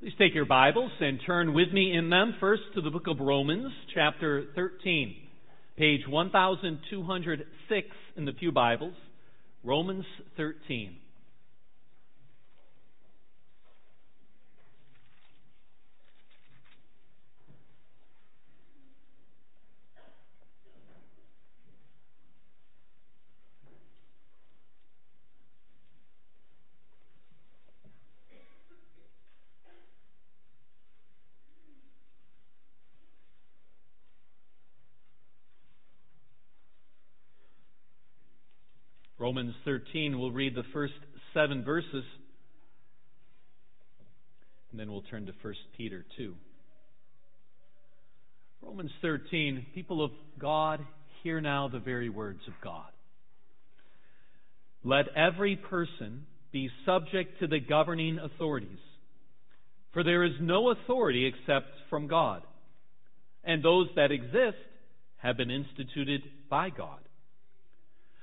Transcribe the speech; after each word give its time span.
Please 0.00 0.12
take 0.18 0.34
your 0.34 0.44
Bibles 0.44 0.92
and 1.00 1.18
turn 1.26 1.54
with 1.54 1.72
me 1.72 1.96
in 1.96 2.10
them 2.10 2.34
first 2.38 2.62
to 2.74 2.82
the 2.82 2.90
book 2.90 3.06
of 3.06 3.18
Romans, 3.18 3.72
chapter 3.94 4.44
13, 4.54 5.16
page 5.78 6.02
1206 6.06 7.88
in 8.18 8.24
the 8.26 8.32
Pew 8.32 8.52
Bibles. 8.52 8.92
Romans 9.64 10.04
13. 10.36 10.96
Romans 39.36 39.54
13, 39.66 40.18
we'll 40.18 40.30
read 40.30 40.54
the 40.54 40.62
first 40.72 40.94
seven 41.34 41.62
verses, 41.62 42.04
and 44.70 44.80
then 44.80 44.90
we'll 44.90 45.02
turn 45.02 45.26
to 45.26 45.32
1 45.42 45.54
Peter 45.76 46.06
2. 46.16 46.34
Romans 48.62 48.90
13, 49.02 49.66
people 49.74 50.02
of 50.02 50.10
God, 50.38 50.80
hear 51.22 51.42
now 51.42 51.68
the 51.68 51.78
very 51.78 52.08
words 52.08 52.40
of 52.48 52.54
God. 52.64 52.86
Let 54.82 55.08
every 55.14 55.56
person 55.56 56.24
be 56.50 56.70
subject 56.86 57.38
to 57.40 57.46
the 57.46 57.60
governing 57.60 58.18
authorities, 58.18 58.78
for 59.92 60.02
there 60.02 60.24
is 60.24 60.32
no 60.40 60.70
authority 60.70 61.26
except 61.26 61.66
from 61.90 62.06
God, 62.06 62.42
and 63.44 63.62
those 63.62 63.88
that 63.96 64.12
exist 64.12 64.56
have 65.18 65.36
been 65.36 65.50
instituted 65.50 66.22
by 66.48 66.70
God. 66.70 67.00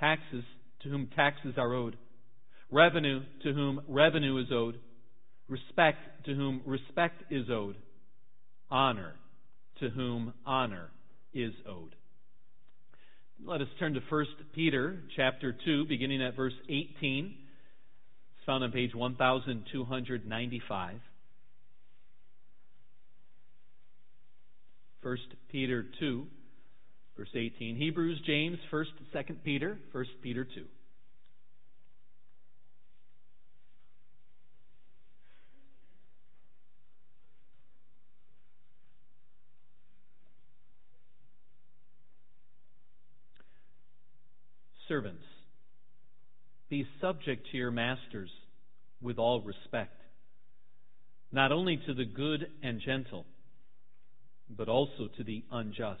taxes 0.00 0.44
to 0.82 0.88
whom 0.88 1.08
taxes 1.14 1.54
are 1.56 1.74
owed, 1.74 1.96
revenue 2.70 3.20
to 3.42 3.52
whom 3.52 3.80
revenue 3.88 4.38
is 4.38 4.46
owed, 4.52 4.78
respect 5.48 5.98
to 6.26 6.34
whom 6.34 6.62
respect 6.64 7.22
is 7.30 7.46
owed, 7.50 7.76
honor 8.70 9.14
to 9.80 9.88
whom 9.90 10.32
honor 10.44 10.90
is 11.32 11.52
owed. 11.68 11.94
Let 13.44 13.60
us 13.60 13.68
turn 13.78 13.94
to 13.94 14.00
1 14.08 14.26
Peter 14.54 15.00
chapter 15.16 15.56
2, 15.64 15.86
beginning 15.86 16.22
at 16.22 16.34
verse 16.34 16.54
18. 16.68 17.34
It's 18.36 18.44
found 18.44 18.64
on 18.64 18.72
page 18.72 18.94
1295. 18.94 21.00
1 25.02 25.18
Peter 25.52 25.86
2, 26.00 26.26
Verse 27.18 27.28
18. 27.34 27.74
Hebrews, 27.74 28.20
James, 28.24 28.58
1st, 28.72 28.84
2nd 29.12 29.36
Peter, 29.42 29.76
1 29.90 30.04
Peter 30.22 30.44
2. 30.44 30.64
Servants, 44.86 45.24
be 46.70 46.86
subject 47.00 47.48
to 47.50 47.56
your 47.58 47.72
masters 47.72 48.30
with 49.02 49.18
all 49.18 49.42
respect, 49.42 50.00
not 51.32 51.50
only 51.50 51.80
to 51.84 51.94
the 51.94 52.04
good 52.04 52.46
and 52.62 52.80
gentle, 52.80 53.26
but 54.48 54.68
also 54.68 55.08
to 55.16 55.24
the 55.24 55.42
unjust. 55.50 56.00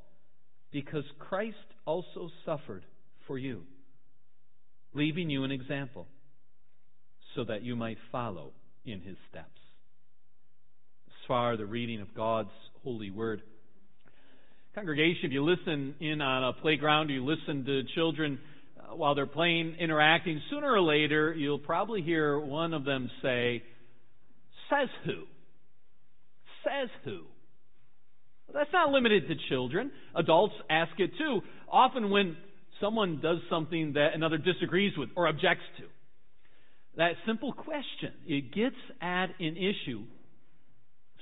because 0.71 1.03
Christ 1.19 1.57
also 1.85 2.29
suffered 2.45 2.83
for 3.27 3.37
you, 3.37 3.63
leaving 4.93 5.29
you 5.29 5.43
an 5.43 5.51
example 5.51 6.07
so 7.35 7.43
that 7.45 7.61
you 7.61 7.75
might 7.75 7.97
follow 8.11 8.51
in 8.85 9.01
his 9.01 9.15
steps. 9.29 9.47
As 11.07 11.27
far 11.27 11.53
as 11.53 11.59
the 11.59 11.65
reading 11.65 12.01
of 12.01 12.13
God's 12.15 12.49
holy 12.83 13.11
word. 13.11 13.41
Congregation, 14.75 15.25
if 15.25 15.31
you 15.31 15.43
listen 15.43 15.95
in 15.99 16.21
on 16.21 16.43
a 16.43 16.53
playground, 16.53 17.09
you 17.09 17.25
listen 17.25 17.65
to 17.65 17.83
children 17.93 18.39
uh, 18.79 18.95
while 18.95 19.15
they're 19.15 19.25
playing, 19.25 19.75
interacting, 19.79 20.41
sooner 20.49 20.71
or 20.71 20.81
later 20.81 21.33
you'll 21.33 21.59
probably 21.59 22.01
hear 22.01 22.39
one 22.39 22.73
of 22.73 22.85
them 22.85 23.09
say, 23.21 23.63
Says 24.69 24.87
who? 25.05 25.23
Says 26.63 26.89
who? 27.03 27.23
That's 28.53 28.71
not 28.73 28.91
limited 28.91 29.27
to 29.27 29.35
children. 29.49 29.91
Adults 30.15 30.53
ask 30.69 30.91
it 30.99 31.11
too. 31.17 31.41
Often 31.71 32.09
when 32.09 32.37
someone 32.79 33.19
does 33.21 33.37
something 33.49 33.93
that 33.93 34.09
another 34.13 34.37
disagrees 34.37 34.93
with 34.97 35.09
or 35.15 35.27
objects 35.27 35.63
to. 35.77 35.83
That 36.97 37.13
simple 37.25 37.53
question, 37.53 38.13
it 38.27 38.53
gets 38.53 38.75
at 39.01 39.27
an 39.39 39.55
issue, 39.55 40.03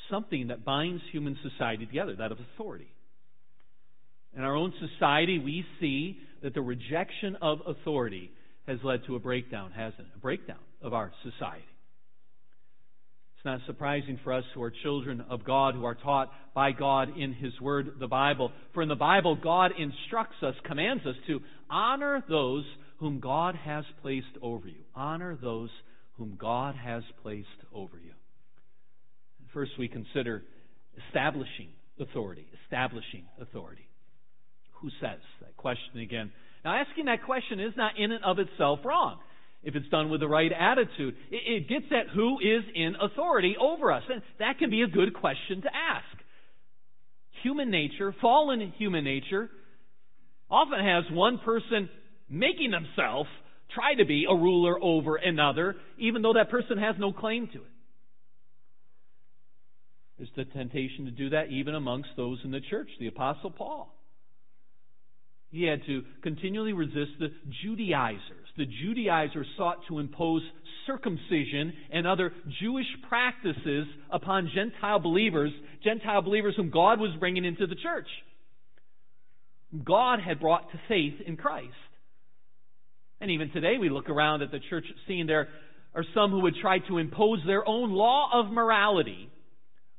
something 0.09 0.47
that 0.47 0.65
binds 0.65 1.03
human 1.11 1.37
society 1.43 1.85
together, 1.85 2.15
that 2.15 2.31
of 2.31 2.39
authority. 2.53 2.91
In 4.35 4.43
our 4.43 4.55
own 4.55 4.73
society, 4.79 5.37
we 5.37 5.65
see 5.79 6.17
that 6.41 6.53
the 6.53 6.61
rejection 6.61 7.35
of 7.41 7.59
authority 7.67 8.31
has 8.67 8.79
led 8.83 9.01
to 9.07 9.15
a 9.15 9.19
breakdown, 9.19 9.71
hasn't 9.75 10.01
it? 10.01 10.07
A 10.15 10.19
breakdown 10.19 10.59
of 10.81 10.93
our 10.93 11.11
society. 11.23 11.65
It's 13.39 13.45
not 13.45 13.61
surprising 13.67 14.19
for 14.21 14.33
us 14.33 14.43
who 14.53 14.61
are 14.61 14.73
children 14.83 15.23
of 15.29 15.45
God, 15.45 15.73
who 15.73 15.85
are 15.85 15.95
taught 15.95 16.29
by 16.53 16.73
God 16.73 17.17
in 17.17 17.31
His 17.31 17.53
Word, 17.61 17.91
the 17.97 18.05
Bible. 18.05 18.51
For 18.73 18.83
in 18.83 18.89
the 18.89 18.95
Bible, 18.95 19.37
God 19.41 19.71
instructs 19.79 20.35
us, 20.43 20.55
commands 20.65 21.05
us 21.05 21.15
to 21.27 21.39
honor 21.69 22.21
those 22.27 22.65
whom 22.97 23.21
God 23.21 23.55
has 23.55 23.85
placed 24.01 24.27
over 24.41 24.67
you. 24.67 24.81
Honor 24.93 25.37
those 25.41 25.69
whom 26.17 26.37
God 26.37 26.75
has 26.75 27.01
placed 27.23 27.47
over 27.73 27.97
you. 27.97 28.11
First, 29.53 29.71
we 29.79 29.87
consider 29.87 30.43
establishing 31.07 31.69
authority. 31.97 32.45
Establishing 32.65 33.23
authority. 33.39 33.87
Who 34.81 34.89
says 34.99 35.21
that 35.39 35.55
question 35.55 36.01
again? 36.01 36.33
Now, 36.65 36.75
asking 36.75 37.05
that 37.05 37.23
question 37.23 37.61
is 37.61 37.71
not 37.77 37.97
in 37.97 38.11
and 38.11 38.25
of 38.25 38.37
itself 38.37 38.79
wrong. 38.83 39.19
If 39.63 39.75
it's 39.75 39.89
done 39.89 40.09
with 40.09 40.21
the 40.21 40.27
right 40.27 40.51
attitude. 40.51 41.15
It, 41.31 41.67
gets 41.67 41.85
at 41.91 42.13
who 42.13 42.39
is 42.39 42.63
in 42.73 42.95
authority 43.01 43.55
over 43.59 43.91
us. 43.91 44.03
And 44.09 44.21
that 44.39 44.57
can 44.57 44.69
be 44.69 44.81
a 44.81 44.87
good 44.87 45.13
question 45.13 45.61
to 45.63 45.67
ask. 45.67 46.05
Human 47.43 47.69
nature, 47.69 48.13
fallen 48.21 48.73
human 48.77 49.03
nature, 49.03 49.49
often 50.49 50.79
has 50.79 51.03
one 51.11 51.39
person 51.39 51.89
making 52.29 52.71
themselves 52.71 53.29
try 53.73 53.95
to 53.95 54.05
be 54.05 54.25
a 54.29 54.33
ruler 54.33 54.81
over 54.81 55.15
another, 55.15 55.75
even 55.97 56.21
though 56.21 56.33
that 56.33 56.49
person 56.49 56.77
has 56.77 56.95
no 56.97 57.11
claim 57.11 57.47
to 57.47 57.59
it. 57.59 57.71
There's 60.17 60.29
the 60.35 60.45
temptation 60.45 61.05
to 61.05 61.11
do 61.11 61.29
that 61.29 61.49
even 61.49 61.75
amongst 61.75 62.09
those 62.17 62.39
in 62.43 62.51
the 62.51 62.59
church. 62.59 62.89
The 62.99 63.07
Apostle 63.07 63.51
Paul. 63.51 63.93
He 65.51 65.63
had 65.63 65.81
to 65.87 66.03
continually 66.21 66.73
resist 66.73 67.11
the 67.19 67.29
Judaizers. 67.63 68.47
The 68.55 68.67
Judaizers 68.83 69.47
sought 69.57 69.77
to 69.87 69.99
impose 69.99 70.43
circumcision 70.85 71.73
and 71.91 72.05
other 72.05 72.31
Jewish 72.61 72.85
practices 73.07 73.87
upon 74.11 74.51
Gentile 74.53 74.99
believers, 74.99 75.51
Gentile 75.83 76.21
believers 76.21 76.53
whom 76.55 76.69
God 76.69 76.99
was 76.99 77.11
bringing 77.19 77.45
into 77.45 77.65
the 77.65 77.75
church. 77.75 78.07
God 79.83 80.19
had 80.19 80.39
brought 80.39 80.71
to 80.71 80.79
faith 80.87 81.15
in 81.25 81.35
Christ. 81.35 81.73
And 83.21 83.31
even 83.31 83.51
today, 83.51 83.77
we 83.79 83.89
look 83.89 84.09
around 84.09 84.41
at 84.41 84.51
the 84.51 84.59
church 84.69 84.85
scene, 85.07 85.27
there 85.27 85.49
are 85.95 86.05
some 86.13 86.31
who 86.31 86.41
would 86.41 86.55
try 86.61 86.79
to 86.87 86.97
impose 86.99 87.39
their 87.45 87.67
own 87.67 87.91
law 87.91 88.29
of 88.33 88.51
morality 88.51 89.29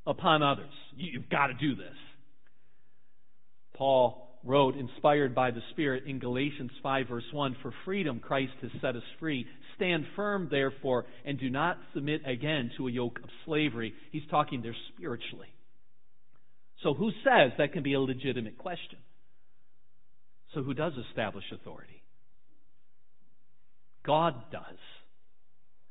upon 0.07 0.43
others. 0.43 0.73
You've 0.97 1.29
got 1.29 1.49
to 1.49 1.55
do 1.55 1.75
this. 1.75 1.97
Paul 3.77 4.30
wrote, 4.45 4.77
inspired 4.77 5.35
by 5.35 5.51
the 5.51 5.61
Spirit, 5.73 6.05
in 6.07 6.19
Galatians 6.19 6.71
5, 6.83 7.09
verse 7.09 7.25
1 7.33 7.57
For 7.63 7.73
freedom 7.85 8.21
Christ 8.21 8.53
has 8.63 8.71
set 8.81 8.97
us 8.97 9.03
free. 9.19 9.47
Stand 9.77 10.05
firm, 10.17 10.49
therefore, 10.51 11.07
and 11.25 11.39
do 11.39 11.51
not 11.51 11.79
submit 11.95 12.23
again 12.27 12.71
to 12.77 12.89
a 12.89 12.91
yoke 12.91 13.19
of 13.23 13.29
slavery. 13.45 13.95
He's 14.13 14.23
talking 14.31 14.63
there 14.63 14.77
spiritually. 14.95 15.49
So, 16.83 16.95
who 16.95 17.11
says 17.25 17.53
that 17.59 17.73
can 17.73 17.83
be 17.83 17.95
a 17.95 18.01
legitimate 18.01 18.59
question? 18.59 18.99
So, 20.55 20.63
who 20.63 20.75
does 20.75 20.93
establish 21.09 21.45
authority? 21.53 22.03
God 24.05 24.35
does. 24.51 24.79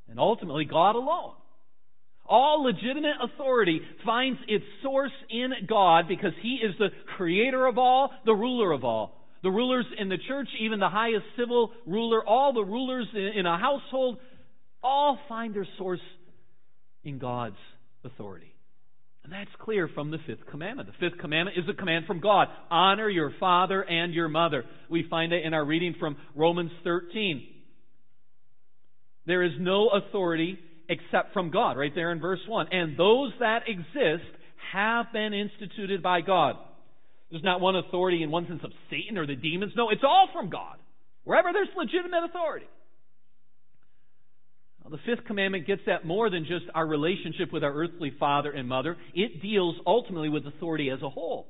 And 0.10 0.20
ultimately, 0.20 0.66
God 0.66 0.96
alone. 0.96 1.34
All 2.30 2.64
legitimate 2.64 3.16
authority 3.24 3.82
finds 4.06 4.40
its 4.48 4.64
source 4.84 5.12
in 5.32 5.52
God 5.68 6.08
because 6.08 6.34
He 6.44 6.60
is 6.64 6.76
the 6.78 6.90
creator 7.18 7.66
of 7.66 7.80
all, 7.80 8.12
the 8.26 8.34
ruler 8.34 8.72
of 8.72 8.84
all. 8.84 9.16
The 9.42 9.50
rulers 9.50 9.86
in 9.98 10.10
the 10.10 10.18
church, 10.28 10.48
even 10.60 10.80
the 10.80 10.90
highest 10.90 11.26
civil 11.38 11.72
ruler, 11.88 12.24
all 12.26 12.54
the 12.54 12.64
rulers 12.64 13.08
in 13.14 13.46
a 13.46 13.58
household, 13.58 14.20
all 14.84 15.18
find 15.28 15.56
their 15.56 15.68
source 15.78 16.02
in 17.04 17.18
God's 17.18 17.56
authority. 18.04 18.54
And 19.24 19.34
that's 19.34 19.50
clear 19.60 19.88
from 19.88 20.12
the 20.12 20.18
fifth 20.28 20.46
commandment. 20.52 20.90
The 20.90 21.10
fifth 21.10 21.20
commandment 21.20 21.58
is 21.58 21.66
a 21.70 21.74
command 21.74 22.06
from 22.06 22.20
God 22.20 22.48
honor 22.70 23.10
your 23.10 23.32
father 23.40 23.82
and 23.82 24.14
your 24.14 24.28
mother. 24.28 24.66
We 24.90 25.06
find 25.10 25.34
it 25.34 25.46
in 25.46 25.54
our 25.54 25.66
reading 25.66 25.96
from 26.00 26.18
Romans 26.36 26.72
13. 26.84 27.44
There 29.26 29.44
is 29.44 29.52
no 29.60 29.90
authority 29.90 30.58
except 30.90 31.34
from 31.34 31.52
God, 31.52 31.78
right 31.78 31.94
there 31.94 32.12
in 32.12 32.20
verse 32.20 32.40
1. 32.48 32.68
And 32.72 32.98
those 32.98 33.32
that 33.40 33.64
exist 33.68 34.28
have 34.74 35.08
been 35.14 35.34
instituted 35.34 36.04
by 36.04 36.22
God. 36.22 36.56
There's 37.32 37.44
not 37.44 37.62
one 37.62 37.76
authority 37.76 38.24
in 38.24 38.32
one 38.32 38.48
sense 38.48 38.62
of 38.64 38.72
Satan 38.90 39.18
or 39.18 39.28
the 39.28 39.36
demons. 39.36 39.74
No, 39.76 39.90
it's 39.90 40.04
all 40.04 40.28
from 40.34 40.50
God. 40.50 40.78
Wherever 41.24 41.50
there's 41.54 41.70
legitimate 41.78 42.24
authority. 42.26 42.66
Well, 44.84 44.92
the 44.92 45.16
fifth 45.16 45.28
commandment 45.28 45.68
gets 45.68 45.82
at 45.88 46.06
more 46.06 46.30
than 46.30 46.46
just 46.46 46.66
our 46.74 46.88
relationship 46.88 47.54
with 47.54 47.64
our 47.64 47.74
earthly 47.74 48.12
father 48.20 48.52
and 48.52 48.68
mother. 48.68 48.98
It 49.14 49.42
deals 49.42 49.76
ultimately 49.86 50.30
with 50.30 50.48
authority 50.48 50.90
as 50.90 51.02
a 51.04 51.10
whole 51.10 51.48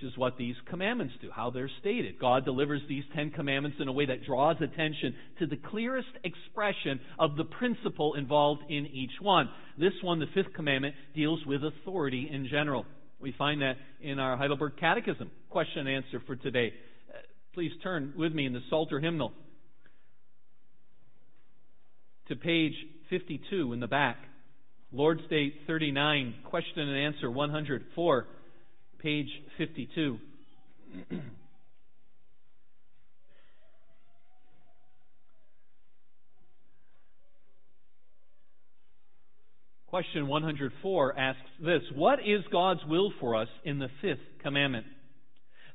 which 0.00 0.12
is 0.12 0.18
what 0.18 0.36
these 0.36 0.54
commandments 0.68 1.14
do, 1.20 1.30
how 1.34 1.50
they're 1.50 1.70
stated. 1.80 2.18
God 2.18 2.44
delivers 2.44 2.80
these 2.88 3.04
Ten 3.14 3.30
Commandments 3.30 3.78
in 3.80 3.88
a 3.88 3.92
way 3.92 4.06
that 4.06 4.24
draws 4.24 4.56
attention 4.56 5.14
to 5.38 5.46
the 5.46 5.56
clearest 5.56 6.08
expression 6.24 7.00
of 7.18 7.36
the 7.36 7.44
principle 7.44 8.14
involved 8.14 8.62
in 8.68 8.86
each 8.86 9.12
one. 9.20 9.48
This 9.78 9.92
one, 10.02 10.18
the 10.18 10.26
fifth 10.34 10.54
commandment, 10.54 10.94
deals 11.14 11.40
with 11.46 11.62
authority 11.64 12.28
in 12.32 12.48
general. 12.50 12.86
We 13.20 13.34
find 13.36 13.60
that 13.62 13.74
in 14.00 14.18
our 14.18 14.36
Heidelberg 14.36 14.74
Catechism. 14.78 15.30
Question 15.50 15.86
and 15.86 16.04
answer 16.04 16.22
for 16.26 16.36
today. 16.36 16.72
Uh, 17.08 17.18
please 17.52 17.72
turn 17.82 18.14
with 18.16 18.32
me 18.32 18.46
in 18.46 18.52
the 18.52 18.60
Psalter 18.70 19.00
hymnal 19.00 19.32
to 22.28 22.36
page 22.36 22.74
52 23.10 23.72
in 23.72 23.80
the 23.80 23.86
back. 23.86 24.16
Lord's 24.92 25.26
Day 25.28 25.52
39, 25.66 26.34
question 26.44 26.88
and 26.88 27.14
answer 27.14 27.30
104 27.30 28.26
page 29.02 29.28
52. 29.56 30.18
Question 39.86 40.28
104 40.28 41.18
asks 41.18 41.40
this 41.60 41.82
What 41.94 42.20
is 42.20 42.44
God's 42.52 42.80
will 42.86 43.12
for 43.20 43.36
us 43.36 43.48
in 43.64 43.78
the 43.78 43.88
fifth 44.00 44.18
commandment? 44.42 44.86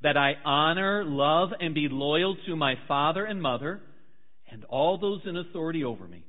That 0.04 0.18
I 0.18 0.34
honor, 0.46 1.04
love, 1.04 1.50
and 1.60 1.74
be 1.74 1.88
loyal 1.90 2.38
to 2.46 2.56
my 2.56 2.76
father 2.88 3.26
and 3.26 3.42
mother 3.42 3.82
and 4.52 4.64
all 4.66 4.98
those 4.98 5.22
in 5.26 5.36
authority 5.36 5.84
over 5.84 6.08
me. 6.08 6.24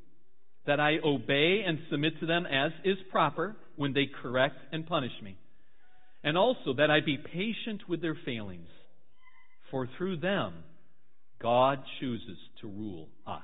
That 0.66 0.80
I 0.80 0.96
obey 1.04 1.62
and 1.64 1.78
submit 1.90 2.18
to 2.20 2.26
them 2.26 2.46
as 2.46 2.72
is 2.84 2.96
proper 3.12 3.54
when 3.76 3.92
they 3.92 4.06
correct 4.22 4.56
and 4.72 4.86
punish 4.86 5.12
me 5.22 5.36
and 6.26 6.36
also 6.36 6.74
that 6.76 6.90
I 6.90 6.98
be 7.00 7.16
patient 7.16 7.88
with 7.88 8.02
their 8.02 8.18
failings, 8.26 8.68
for 9.70 9.88
through 9.96 10.18
them 10.18 10.54
God 11.40 11.78
chooses 12.00 12.36
to 12.60 12.66
rule 12.66 13.08
us. 13.26 13.42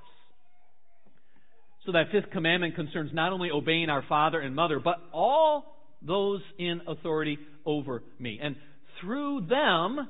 So 1.87 1.93
that 1.93 2.11
fifth 2.11 2.32
commandment 2.32 2.75
concerns 2.75 3.11
not 3.12 3.32
only 3.32 3.50
obeying 3.50 3.88
our 3.88 4.05
father 4.08 4.40
and 4.40 4.56
mother, 4.56 4.81
but 4.81 4.96
all 5.12 5.76
those 6.05 6.40
in 6.58 6.81
authority 6.88 7.38
over 7.64 8.02
me. 8.19 8.40
And 8.43 8.56
through 9.00 9.46
them, 9.49 10.08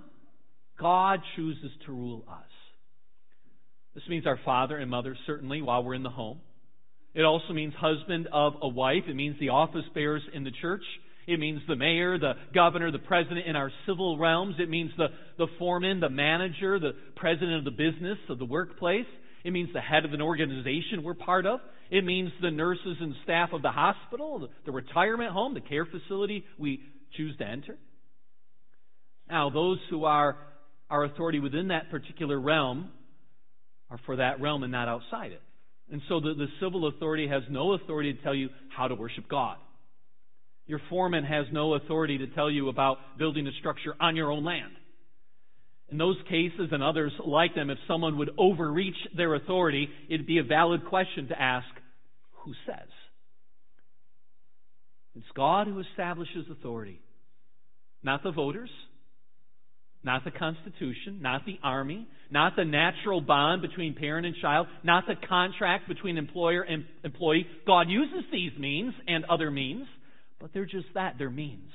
God 0.81 1.21
chooses 1.37 1.71
to 1.85 1.93
rule 1.93 2.25
us. 2.27 2.49
This 3.95 4.05
means 4.09 4.27
our 4.27 4.41
father 4.47 4.79
and 4.79 4.91
mother, 4.91 5.15
certainly, 5.27 5.61
while 5.61 5.85
we're 5.85 5.95
in 5.95 6.03
the 6.03 6.11
home. 6.11 6.41
It 7.15 7.23
also 7.23 7.53
means 7.53 7.75
husband 7.75 8.29
of 8.33 8.55
a 8.63 8.69
wife. 8.69 9.05
It 9.09 9.15
means 9.15 9.37
the 9.39 9.51
office 9.51 9.85
bearers 9.94 10.23
in 10.32 10.44
the 10.44 10.53
church. 10.63 10.85
It 11.26 11.38
means 11.38 11.62
the 11.69 11.76
mayor, 11.76 12.19
the 12.19 12.34
governor, 12.55 12.91
the 12.91 12.98
president 12.98 13.46
in 13.46 13.55
our 13.55 13.70
civil 13.86 14.19
realms. 14.19 14.56
It 14.58 14.69
means 14.69 14.91
the, 14.96 15.08
the 15.38 15.46
foreman, 15.58 16.00
the 16.00 16.10
manager, 16.10 16.79
the 16.79 16.93
president 17.17 17.55
of 17.58 17.64
the 17.64 17.70
business, 17.70 18.19
of 18.29 18.38
the 18.38 18.44
workplace. 18.44 19.06
It 19.44 19.52
means 19.52 19.70
the 19.72 19.81
head 19.81 20.05
of 20.05 20.12
an 20.12 20.22
organization 20.22 21.02
we're 21.05 21.14
part 21.14 21.46
of. 21.46 21.60
It 21.91 22.05
means 22.05 22.31
the 22.41 22.50
nurses 22.50 22.96
and 23.00 23.14
staff 23.24 23.50
of 23.52 23.62
the 23.62 23.70
hospital, 23.70 24.41
the, 24.41 24.48
the 24.67 24.72
retirement 24.72 25.31
home, 25.31 25.55
the 25.55 25.60
care 25.60 25.86
facility 25.86 26.44
we 26.58 26.81
choose 27.17 27.36
to 27.38 27.44
enter. 27.44 27.76
Now, 29.29 29.50
those 29.50 29.79
who 29.91 30.05
are 30.05 30.36
our 30.91 31.05
authority 31.05 31.41
within 31.41 31.69
that 31.69 31.91
particular 31.91 32.38
realm 32.38 32.91
are 33.91 34.00
for 34.06 34.17
that 34.17 34.41
realm 34.41 34.62
and 34.62 34.72
not 34.72 34.88
outside 34.88 35.32
it. 35.32 35.43
And 35.91 36.00
so 36.08 36.20
the, 36.20 36.34
the 36.34 36.46
civil 36.60 36.86
authority 36.86 37.29
has 37.29 37.43
no 37.50 37.72
authority 37.72 38.14
to 38.14 38.22
tell 38.22 38.34
you 38.34 38.48
how 38.74 38.88
to 38.88 38.94
worship 38.94 39.29
God. 39.29 39.56
Your 40.72 40.81
foreman 40.88 41.24
has 41.24 41.44
no 41.52 41.74
authority 41.74 42.17
to 42.17 42.29
tell 42.29 42.50
you 42.50 42.70
about 42.70 42.96
building 43.19 43.46
a 43.46 43.50
structure 43.60 43.94
on 44.00 44.17
your 44.17 44.32
own 44.32 44.43
land. 44.43 44.72
In 45.91 45.98
those 45.98 46.17
cases 46.31 46.70
and 46.72 46.82
others 46.82 47.12
like 47.26 47.55
them, 47.55 47.69
if 47.69 47.76
someone 47.86 48.17
would 48.17 48.31
overreach 48.38 48.96
their 49.14 49.34
authority, 49.34 49.86
it'd 50.08 50.26
be 50.26 50.38
a 50.38 50.43
valid 50.43 50.86
question 50.86 51.29
to 51.29 51.38
ask 51.38 51.67
who 52.46 52.55
says? 52.64 52.88
It's 55.14 55.26
God 55.36 55.67
who 55.67 55.79
establishes 55.81 56.46
authority, 56.50 57.02
not 58.02 58.22
the 58.22 58.32
voters, 58.32 58.70
not 60.02 60.24
the 60.24 60.31
Constitution, 60.31 61.19
not 61.20 61.44
the 61.44 61.58
Army, 61.62 62.08
not 62.31 62.56
the 62.56 62.64
natural 62.64 63.20
bond 63.20 63.60
between 63.60 63.94
parent 63.94 64.24
and 64.24 64.34
child, 64.41 64.69
not 64.82 65.05
the 65.06 65.17
contract 65.29 65.86
between 65.86 66.17
employer 66.17 66.62
and 66.62 66.86
employee. 67.05 67.46
God 67.67 67.91
uses 67.91 68.24
these 68.32 68.52
means 68.58 68.94
and 69.06 69.26
other 69.26 69.50
means. 69.50 69.86
But 70.43 70.53
they're 70.53 70.67
just 70.67 70.89
that, 70.94 71.15
they're 71.19 71.31
means. 71.31 71.70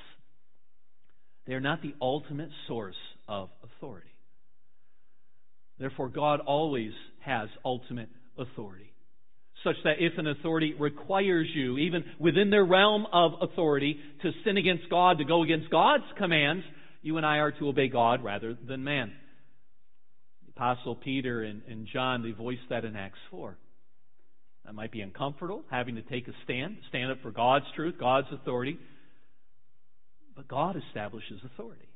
They're 1.47 1.61
not 1.61 1.81
the 1.81 1.95
ultimate 2.01 2.49
source 2.67 2.97
of 3.25 3.49
authority. 3.63 4.11
Therefore, 5.79 6.09
God 6.09 6.41
always 6.41 6.91
has 7.21 7.47
ultimate 7.63 8.09
authority. 8.37 8.91
Such 9.63 9.77
that 9.85 9.95
if 9.99 10.17
an 10.17 10.27
authority 10.27 10.75
requires 10.77 11.47
you, 11.55 11.77
even 11.77 12.03
within 12.19 12.49
their 12.49 12.65
realm 12.65 13.07
of 13.13 13.31
authority, 13.41 13.97
to 14.21 14.31
sin 14.43 14.57
against 14.57 14.89
God, 14.89 15.19
to 15.19 15.23
go 15.23 15.43
against 15.43 15.71
God's 15.71 16.03
commands, 16.17 16.65
you 17.01 17.15
and 17.15 17.25
I 17.25 17.37
are 17.37 17.53
to 17.53 17.69
obey 17.69 17.87
God 17.87 18.21
rather 18.21 18.57
than 18.67 18.83
man. 18.83 19.13
Apostle 20.49 20.95
Peter 20.95 21.41
and, 21.41 21.61
and 21.69 21.87
John, 21.91 22.21
they 22.21 22.31
voiced 22.31 22.67
that 22.69 22.83
in 22.83 22.97
Acts 22.97 23.19
4. 23.31 23.57
That 24.67 24.73
might 24.73 24.91
be 24.91 24.99
uncomfortable, 24.99 25.63
having 25.71 25.95
to 25.95 26.01
take 26.01 26.27
a 26.27 26.33
stand, 26.43 26.77
stand 26.89 27.09
up 27.09 27.19
for 27.23 27.31
God's 27.31 27.65
truth, 27.73 27.95
God's 27.97 28.27
authority. 28.33 28.77
But 30.35 30.49
God 30.49 30.75
establishes 30.75 31.39
authority. 31.45 31.87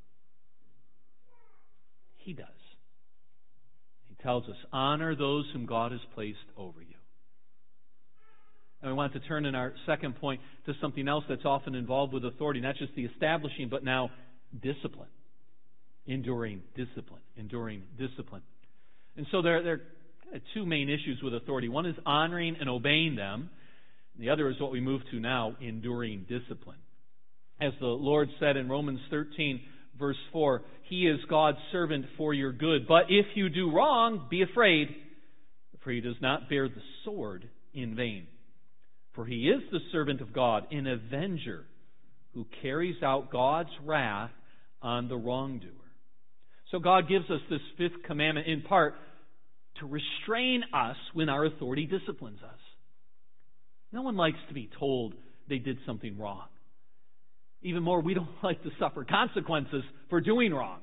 He 2.15 2.31
does. 2.31 2.47
He 4.07 4.15
tells 4.23 4.45
us, 4.45 4.55
honor 4.71 5.15
those 5.17 5.45
whom 5.51 5.65
God 5.65 5.91
has 5.91 5.99
placed 6.15 6.37
over 6.57 6.81
you. 6.81 6.95
And 8.81 8.89
we 8.89 8.95
want 8.95 9.11
to 9.13 9.19
turn 9.19 9.45
in 9.45 9.53
our 9.53 9.73
second 9.85 10.15
point 10.15 10.39
to 10.65 10.73
something 10.79 11.07
else 11.09 11.25
that's 11.27 11.45
often 11.45 11.75
involved 11.75 12.13
with 12.13 12.23
authority, 12.23 12.61
not 12.61 12.77
just 12.77 12.95
the 12.95 13.03
establishing, 13.03 13.67
but 13.69 13.83
now 13.83 14.11
discipline. 14.61 15.09
Enduring 16.07 16.61
discipline. 16.75 17.21
Enduring 17.35 17.83
discipline. 17.99 18.43
And 19.17 19.27
so 19.29 19.41
there, 19.41 19.61
there 19.61 19.73
are 19.73 19.81
Uh, 20.33 20.39
two 20.53 20.65
main 20.65 20.89
issues 20.89 21.19
with 21.23 21.33
authority. 21.33 21.69
One 21.69 21.85
is 21.85 21.95
honoring 22.05 22.55
and 22.59 22.69
obeying 22.69 23.15
them. 23.15 23.49
The 24.17 24.29
other 24.29 24.49
is 24.49 24.59
what 24.59 24.71
we 24.71 24.79
move 24.79 25.01
to 25.11 25.19
now, 25.19 25.55
enduring 25.61 26.25
discipline. 26.29 26.77
As 27.59 27.73
the 27.79 27.87
Lord 27.87 28.29
said 28.39 28.57
in 28.57 28.69
Romans 28.69 28.99
13, 29.09 29.61
verse 29.99 30.17
4, 30.31 30.61
He 30.89 31.07
is 31.07 31.19
God's 31.29 31.57
servant 31.71 32.05
for 32.17 32.33
your 32.33 32.51
good. 32.51 32.87
But 32.87 33.05
if 33.09 33.25
you 33.35 33.49
do 33.49 33.71
wrong, 33.71 34.27
be 34.29 34.41
afraid, 34.41 34.89
for 35.83 35.91
He 35.91 36.01
does 36.01 36.15
not 36.21 36.49
bear 36.49 36.67
the 36.67 36.81
sword 37.03 37.49
in 37.73 37.95
vain. 37.95 38.27
For 39.15 39.25
He 39.25 39.49
is 39.49 39.61
the 39.71 39.79
servant 39.91 40.21
of 40.21 40.33
God, 40.33 40.71
an 40.71 40.87
avenger 40.87 41.65
who 42.33 42.45
carries 42.61 43.01
out 43.03 43.31
God's 43.31 43.69
wrath 43.85 44.31
on 44.81 45.07
the 45.07 45.17
wrongdoer. 45.17 45.69
So 46.71 46.79
God 46.79 47.09
gives 47.09 47.29
us 47.29 47.41
this 47.49 47.59
fifth 47.77 48.03
commandment 48.05 48.47
in 48.47 48.61
part 48.61 48.95
to 49.81 49.87
restrain 49.87 50.63
us 50.73 50.95
when 51.13 51.27
our 51.27 51.45
authority 51.45 51.85
disciplines 51.85 52.39
us. 52.43 52.59
No 53.91 54.03
one 54.03 54.15
likes 54.15 54.37
to 54.47 54.53
be 54.53 54.69
told 54.79 55.13
they 55.49 55.57
did 55.57 55.77
something 55.85 56.17
wrong. 56.17 56.45
Even 57.63 57.83
more, 57.83 57.99
we 57.99 58.13
don't 58.13 58.29
like 58.43 58.63
to 58.63 58.69
suffer 58.79 59.03
consequences 59.03 59.83
for 60.09 60.21
doing 60.21 60.53
wrong. 60.53 60.79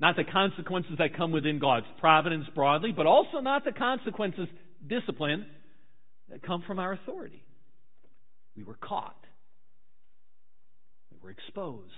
Not 0.00 0.16
the 0.16 0.24
consequences 0.24 0.94
that 0.98 1.16
come 1.16 1.30
within 1.30 1.60
God's 1.60 1.86
providence 2.00 2.46
broadly, 2.54 2.92
but 2.94 3.06
also 3.06 3.38
not 3.40 3.64
the 3.64 3.72
consequences, 3.72 4.48
discipline, 4.86 5.46
that 6.28 6.42
come 6.42 6.64
from 6.66 6.80
our 6.80 6.92
authority. 6.92 7.44
We 8.56 8.64
were 8.64 8.74
caught. 8.74 9.16
We 11.12 11.18
were 11.22 11.30
exposed. 11.30 11.92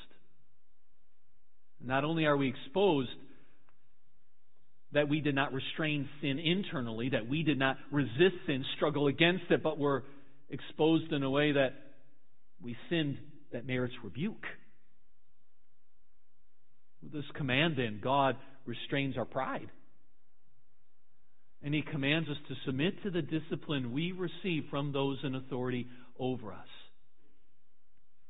Not 1.83 2.05
only 2.05 2.27
are 2.27 2.37
we 2.37 2.49
exposed 2.49 3.11
that 4.95 5.09
we 5.09 5.21
did 5.21 5.35
not 5.35 5.53
restrain 5.53 6.09
sin 6.21 6.39
internally, 6.39 7.11
that 7.11 7.29
we 7.29 7.43
did 7.43 7.59
not 7.59 7.77
resist 7.91 8.37
sin, 8.47 8.65
struggle 8.77 9.09
against 9.09 9.45
it, 9.51 9.63
but 9.63 9.77
were 9.77 10.05
exposed 10.49 11.13
in 11.13 11.23
a 11.23 11.31
way 11.31 11.53
that 11.53 11.75
we 12.63 12.77
sinned 12.89 13.19
that 13.53 13.67
merits 13.67 13.95
rebuke. 14.03 14.45
With 17.03 17.13
this 17.13 17.25
command, 17.35 17.75
then, 17.77 18.01
God 18.03 18.37
restrains 18.67 19.19
our 19.19 19.25
pride. 19.25 19.69
And 21.63 21.75
He 21.75 21.83
commands 21.83 22.29
us 22.29 22.37
to 22.49 22.55
submit 22.65 23.03
to 23.03 23.11
the 23.11 23.23
discipline 23.23 23.93
we 23.93 24.13
receive 24.13 24.65
from 24.71 24.93
those 24.93 25.19
in 25.25 25.35
authority 25.35 25.89
over 26.19 26.53
us. 26.53 26.69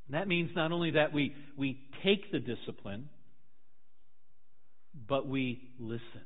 And 0.07 0.15
that 0.15 0.29
means 0.29 0.51
not 0.57 0.73
only 0.73 0.93
that 0.93 1.13
we, 1.13 1.35
we 1.57 1.79
take 2.03 2.33
the 2.33 2.39
discipline, 2.39 3.11
but 5.09 5.27
we 5.27 5.61
listen 5.79 6.23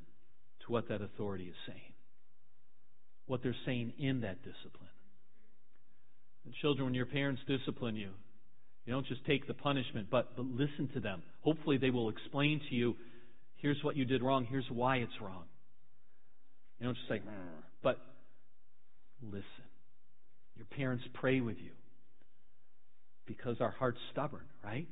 to 0.68 0.72
what 0.72 0.88
that 0.88 1.02
authority 1.02 1.44
is 1.44 1.56
saying, 1.66 1.92
what 3.26 3.42
they're 3.42 3.56
saying 3.66 3.92
in 3.98 4.20
that 4.20 4.38
discipline. 4.42 4.88
And 6.44 6.54
children, 6.62 6.86
when 6.86 6.94
your 6.94 7.06
parents 7.06 7.42
discipline 7.48 7.96
you, 7.96 8.10
you 8.84 8.92
don't 8.92 9.06
just 9.06 9.24
take 9.26 9.46
the 9.46 9.54
punishment, 9.54 10.08
but, 10.10 10.36
but 10.36 10.46
listen 10.46 10.88
to 10.94 11.00
them. 11.00 11.22
Hopefully, 11.40 11.76
they 11.76 11.90
will 11.90 12.08
explain 12.08 12.60
to 12.70 12.74
you 12.74 12.96
here's 13.56 13.78
what 13.82 13.96
you 13.96 14.04
did 14.04 14.22
wrong, 14.22 14.46
here's 14.48 14.64
why 14.70 14.96
it's 14.98 15.12
wrong. 15.20 15.44
You 16.78 16.86
don't 16.86 16.94
just 16.94 17.08
say, 17.08 17.20
but 17.82 17.98
listen. 19.22 19.44
Your 20.56 20.66
parents 20.66 21.04
pray 21.14 21.40
with 21.40 21.56
you 21.58 21.72
because 23.26 23.56
our 23.60 23.70
heart's 23.70 23.98
stubborn, 24.12 24.44
right? 24.64 24.88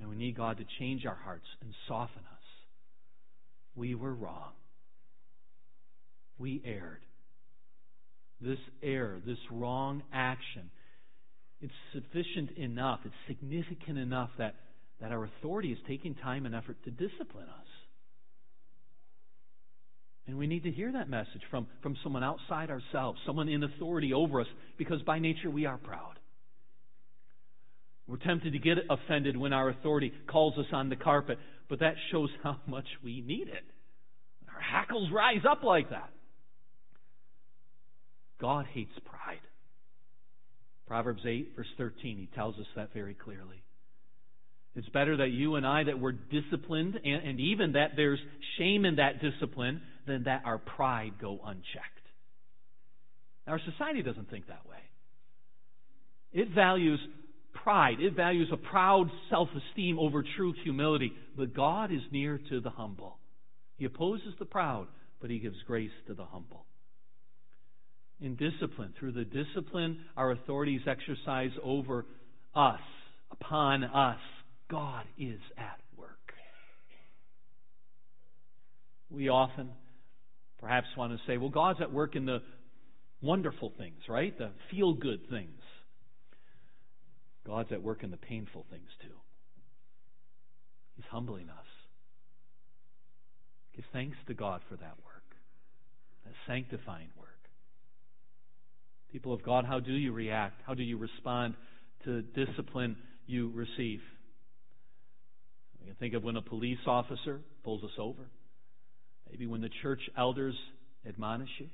And 0.00 0.08
we 0.08 0.16
need 0.16 0.36
God 0.36 0.58
to 0.58 0.64
change 0.78 1.06
our 1.06 1.18
hearts 1.22 1.46
and 1.60 1.72
soften 1.86 2.22
us. 2.22 2.42
We 3.74 3.94
were 3.94 4.14
wrong. 4.14 4.52
We 6.42 6.60
erred. 6.64 6.98
This 8.40 8.58
error, 8.82 9.20
this 9.24 9.38
wrong 9.52 10.02
action, 10.12 10.70
it's 11.60 11.72
sufficient 11.92 12.58
enough, 12.58 12.98
it's 13.04 13.14
significant 13.28 13.96
enough 13.96 14.30
that, 14.38 14.56
that 15.00 15.12
our 15.12 15.24
authority 15.24 15.70
is 15.70 15.78
taking 15.86 16.16
time 16.16 16.44
and 16.44 16.52
effort 16.52 16.78
to 16.82 16.90
discipline 16.90 17.46
us. 17.46 17.66
And 20.26 20.36
we 20.36 20.48
need 20.48 20.64
to 20.64 20.72
hear 20.72 20.90
that 20.90 21.08
message 21.08 21.42
from, 21.48 21.68
from 21.80 21.96
someone 22.02 22.24
outside 22.24 22.70
ourselves, 22.70 23.20
someone 23.24 23.48
in 23.48 23.62
authority 23.62 24.12
over 24.12 24.40
us, 24.40 24.48
because 24.78 25.00
by 25.02 25.20
nature 25.20 25.48
we 25.48 25.66
are 25.66 25.78
proud. 25.78 26.18
We're 28.08 28.16
tempted 28.16 28.52
to 28.52 28.58
get 28.58 28.78
offended 28.90 29.36
when 29.36 29.52
our 29.52 29.68
authority 29.68 30.12
calls 30.26 30.58
us 30.58 30.66
on 30.72 30.88
the 30.88 30.96
carpet, 30.96 31.38
but 31.68 31.78
that 31.78 31.94
shows 32.10 32.30
how 32.42 32.56
much 32.66 32.86
we 33.04 33.20
need 33.20 33.46
it. 33.46 33.64
Our 34.52 34.60
hackles 34.60 35.08
rise 35.12 35.44
up 35.48 35.62
like 35.62 35.90
that. 35.90 36.10
God 38.42 38.66
hates 38.74 38.92
pride. 39.04 39.40
Proverbs 40.88 41.22
8, 41.24 41.52
verse 41.56 41.68
13, 41.78 42.18
he 42.18 42.28
tells 42.34 42.56
us 42.56 42.66
that 42.74 42.92
very 42.92 43.14
clearly. 43.14 43.62
It's 44.74 44.88
better 44.88 45.18
that 45.18 45.30
you 45.30 45.54
and 45.54 45.64
I, 45.64 45.84
that 45.84 46.00
we're 46.00 46.12
disciplined, 46.12 46.98
and, 47.04 47.28
and 47.28 47.40
even 47.40 47.72
that 47.72 47.92
there's 47.94 48.18
shame 48.58 48.84
in 48.84 48.96
that 48.96 49.22
discipline, 49.22 49.80
than 50.08 50.24
that 50.24 50.42
our 50.44 50.58
pride 50.58 51.12
go 51.20 51.38
unchecked. 51.44 51.86
Our 53.46 53.60
society 53.70 54.02
doesn't 54.02 54.28
think 54.28 54.48
that 54.48 54.66
way. 54.68 54.76
It 56.32 56.48
values 56.52 56.98
pride. 57.62 58.00
It 58.00 58.16
values 58.16 58.48
a 58.52 58.56
proud 58.56 59.08
self 59.30 59.48
esteem 59.70 59.98
over 59.98 60.24
true 60.36 60.52
humility. 60.64 61.12
But 61.36 61.54
God 61.54 61.92
is 61.92 62.00
near 62.10 62.40
to 62.50 62.60
the 62.60 62.70
humble. 62.70 63.18
He 63.76 63.84
opposes 63.84 64.34
the 64.38 64.46
proud, 64.46 64.88
but 65.20 65.30
He 65.30 65.38
gives 65.38 65.56
grace 65.66 65.90
to 66.08 66.14
the 66.14 66.24
humble. 66.24 66.64
In 68.20 68.36
discipline, 68.36 68.94
through 68.98 69.12
the 69.12 69.24
discipline 69.24 69.98
our 70.16 70.30
authorities 70.30 70.82
exercise 70.86 71.50
over 71.62 72.06
us, 72.54 72.80
upon 73.30 73.82
us, 73.82 74.18
God 74.70 75.04
is 75.18 75.40
at 75.58 75.80
work. 75.96 76.32
We 79.10 79.28
often 79.28 79.70
perhaps 80.60 80.86
want 80.96 81.12
to 81.12 81.18
say, 81.26 81.36
well, 81.36 81.50
God's 81.50 81.80
at 81.80 81.92
work 81.92 82.14
in 82.14 82.24
the 82.24 82.38
wonderful 83.20 83.72
things, 83.76 83.98
right? 84.08 84.36
The 84.36 84.50
feel 84.70 84.94
good 84.94 85.28
things. 85.28 85.60
God's 87.46 87.72
at 87.72 87.82
work 87.82 88.04
in 88.04 88.10
the 88.10 88.16
painful 88.16 88.66
things 88.70 88.88
too. 89.02 89.08
He's 90.96 91.06
humbling 91.10 91.48
us. 91.48 91.66
Give 93.74 93.84
thanks 93.92 94.16
to 94.28 94.34
God 94.34 94.60
for 94.68 94.76
that 94.76 94.96
work, 95.04 95.24
that 96.24 96.34
sanctifying 96.46 97.08
work. 97.18 97.31
People 99.12 99.34
of 99.34 99.42
God, 99.42 99.66
how 99.66 99.78
do 99.78 99.92
you 99.92 100.12
react? 100.12 100.62
How 100.66 100.72
do 100.72 100.82
you 100.82 100.96
respond 100.96 101.54
to 102.04 102.22
discipline 102.22 102.96
you 103.26 103.52
receive? 103.54 104.00
You 105.80 105.86
can 105.88 105.96
think 105.96 106.14
of 106.14 106.22
when 106.22 106.36
a 106.36 106.42
police 106.42 106.78
officer 106.86 107.40
pulls 107.62 107.84
us 107.84 107.90
over, 107.98 108.22
maybe 109.30 109.46
when 109.46 109.60
the 109.60 109.68
church 109.82 110.00
elders 110.16 110.54
admonish 111.06 111.50
you. 111.58 111.68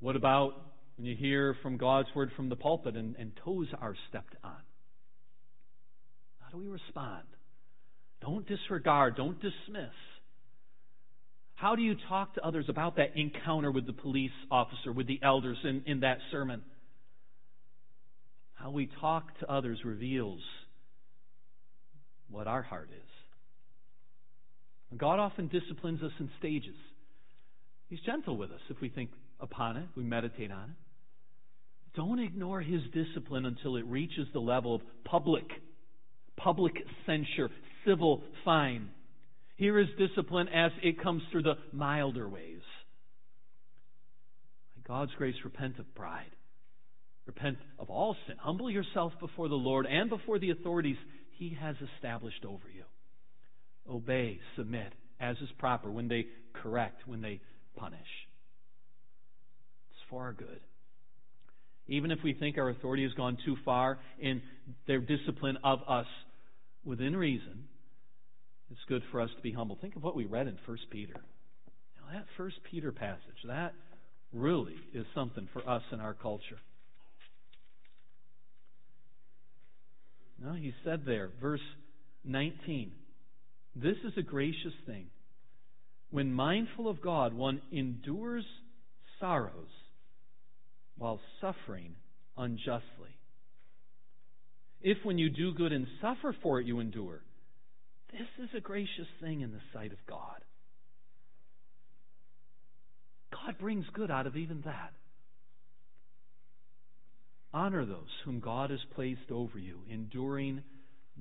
What 0.00 0.16
about 0.16 0.54
when 0.96 1.06
you 1.06 1.14
hear 1.14 1.54
from 1.62 1.76
God's 1.76 2.08
word 2.14 2.30
from 2.34 2.48
the 2.48 2.56
pulpit 2.56 2.96
and, 2.96 3.14
and 3.16 3.32
toes 3.44 3.66
are 3.78 3.94
stepped 4.08 4.34
on? 4.42 4.62
How 6.40 6.50
do 6.50 6.56
we 6.56 6.68
respond? 6.68 7.24
Don't 8.22 8.46
disregard, 8.48 9.16
don't 9.16 9.38
dismiss. 9.42 9.92
How 11.58 11.74
do 11.74 11.82
you 11.82 11.96
talk 12.08 12.34
to 12.36 12.46
others 12.46 12.66
about 12.68 12.96
that 12.96 13.16
encounter 13.16 13.72
with 13.72 13.84
the 13.84 13.92
police 13.92 14.30
officer, 14.48 14.92
with 14.92 15.08
the 15.08 15.18
elders 15.22 15.58
in, 15.64 15.82
in 15.86 16.00
that 16.00 16.18
sermon? 16.30 16.62
How 18.54 18.70
we 18.70 18.88
talk 19.00 19.36
to 19.40 19.50
others 19.50 19.80
reveals 19.84 20.40
what 22.30 22.46
our 22.46 22.62
heart 22.62 22.90
is. 22.92 23.08
God 24.96 25.18
often 25.18 25.48
disciplines 25.48 26.00
us 26.00 26.12
in 26.20 26.30
stages. 26.38 26.76
He's 27.88 28.00
gentle 28.06 28.36
with 28.36 28.52
us 28.52 28.60
if 28.70 28.80
we 28.80 28.88
think 28.88 29.10
upon 29.40 29.76
it, 29.78 29.88
we 29.96 30.04
meditate 30.04 30.52
on 30.52 30.70
it. 30.70 30.76
Don't 31.96 32.20
ignore 32.20 32.60
his 32.60 32.82
discipline 32.94 33.46
until 33.46 33.74
it 33.74 33.84
reaches 33.86 34.28
the 34.32 34.38
level 34.38 34.76
of 34.76 34.82
public, 35.04 35.44
public 36.36 36.74
censure, 37.04 37.50
civil 37.84 38.22
fine. 38.44 38.90
Here 39.58 39.76
is 39.80 39.88
discipline 39.98 40.46
as 40.48 40.70
it 40.84 41.02
comes 41.02 41.20
through 41.32 41.42
the 41.42 41.56
milder 41.72 42.28
ways. 42.28 42.62
By 44.76 44.82
God's 44.86 45.10
grace, 45.18 45.34
repent 45.44 45.80
of 45.80 45.94
pride. 45.96 46.30
Repent 47.26 47.58
of 47.76 47.90
all 47.90 48.16
sin. 48.26 48.36
Humble 48.38 48.70
yourself 48.70 49.12
before 49.18 49.48
the 49.48 49.56
Lord 49.56 49.84
and 49.84 50.08
before 50.08 50.38
the 50.38 50.50
authorities 50.50 50.96
He 51.38 51.58
has 51.60 51.74
established 51.96 52.44
over 52.44 52.68
you. 52.72 52.84
Obey, 53.92 54.38
submit, 54.56 54.92
as 55.18 55.36
is 55.38 55.48
proper, 55.58 55.90
when 55.90 56.06
they 56.06 56.26
correct, 56.62 57.02
when 57.08 57.20
they 57.20 57.40
punish. 57.74 57.98
It's 59.90 60.08
for 60.08 60.22
our 60.22 60.34
good. 60.34 60.60
Even 61.88 62.12
if 62.12 62.20
we 62.22 62.32
think 62.32 62.58
our 62.58 62.70
authority 62.70 63.02
has 63.02 63.12
gone 63.14 63.38
too 63.44 63.56
far 63.64 63.98
in 64.20 64.40
their 64.86 65.00
discipline 65.00 65.58
of 65.64 65.80
us 65.88 66.06
within 66.84 67.16
reason, 67.16 67.64
it's 68.70 68.80
good 68.88 69.02
for 69.10 69.20
us 69.20 69.30
to 69.36 69.42
be 69.42 69.52
humble. 69.52 69.78
Think 69.80 69.96
of 69.96 70.02
what 70.02 70.16
we 70.16 70.26
read 70.26 70.46
in 70.46 70.58
1 70.66 70.78
Peter. 70.90 71.14
Now, 71.14 72.12
that 72.12 72.26
1 72.36 72.50
Peter 72.70 72.92
passage, 72.92 73.42
that 73.46 73.74
really 74.32 74.76
is 74.92 75.06
something 75.14 75.48
for 75.52 75.66
us 75.68 75.82
in 75.92 76.00
our 76.00 76.14
culture. 76.14 76.58
No, 80.40 80.52
he 80.52 80.72
said 80.84 81.02
there, 81.04 81.30
verse 81.40 81.60
19, 82.24 82.92
this 83.74 83.96
is 84.04 84.12
a 84.16 84.22
gracious 84.22 84.74
thing. 84.86 85.06
When 86.10 86.32
mindful 86.32 86.88
of 86.88 87.02
God, 87.02 87.34
one 87.34 87.60
endures 87.72 88.44
sorrows 89.18 89.68
while 90.96 91.20
suffering 91.40 91.94
unjustly. 92.36 93.16
If 94.80 94.98
when 95.04 95.18
you 95.18 95.28
do 95.28 95.52
good 95.52 95.72
and 95.72 95.86
suffer 96.00 96.34
for 96.42 96.60
it 96.60 96.66
you 96.66 96.80
endure, 96.80 97.22
this 98.12 98.28
is 98.44 98.50
a 98.56 98.60
gracious 98.60 99.06
thing 99.20 99.40
in 99.42 99.52
the 99.52 99.60
sight 99.72 99.92
of 99.92 99.98
God. 100.08 100.42
God 103.32 103.58
brings 103.58 103.84
good 103.92 104.10
out 104.10 104.26
of 104.26 104.36
even 104.36 104.62
that. 104.64 104.92
Honor 107.52 107.84
those 107.84 108.08
whom 108.24 108.40
God 108.40 108.70
has 108.70 108.80
placed 108.94 109.30
over 109.30 109.58
you, 109.58 109.80
enduring 109.90 110.62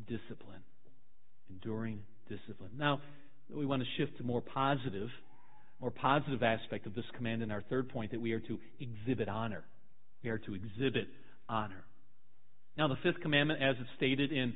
discipline. 0.08 0.62
Enduring 1.50 2.02
discipline. 2.28 2.72
Now, 2.78 3.02
we 3.54 3.66
want 3.66 3.82
to 3.82 3.88
shift 3.98 4.18
to 4.18 4.24
more 4.24 4.42
positive, 4.42 5.10
more 5.80 5.92
positive 5.92 6.44
aspect 6.44 6.86
of 6.86 6.96
this 6.96 7.06
command 7.16 7.42
in 7.42 7.52
our 7.52 7.62
third 7.70 7.90
point 7.90 8.12
that 8.12 8.20
we 8.20 8.34
are 8.34 8.42
to 8.42 8.60
exhibit 8.80 9.30
honor. 9.30 9.64
We 10.24 10.30
are 10.30 10.38
to 10.40 10.56
exhibit 10.56 11.08
honor. 11.48 11.86
Now, 12.78 12.88
the 12.90 12.98
fifth 13.04 13.22
commandment, 13.22 13.62
as 13.62 13.76
it's 13.80 13.90
stated 13.96 14.32
in, 14.32 14.54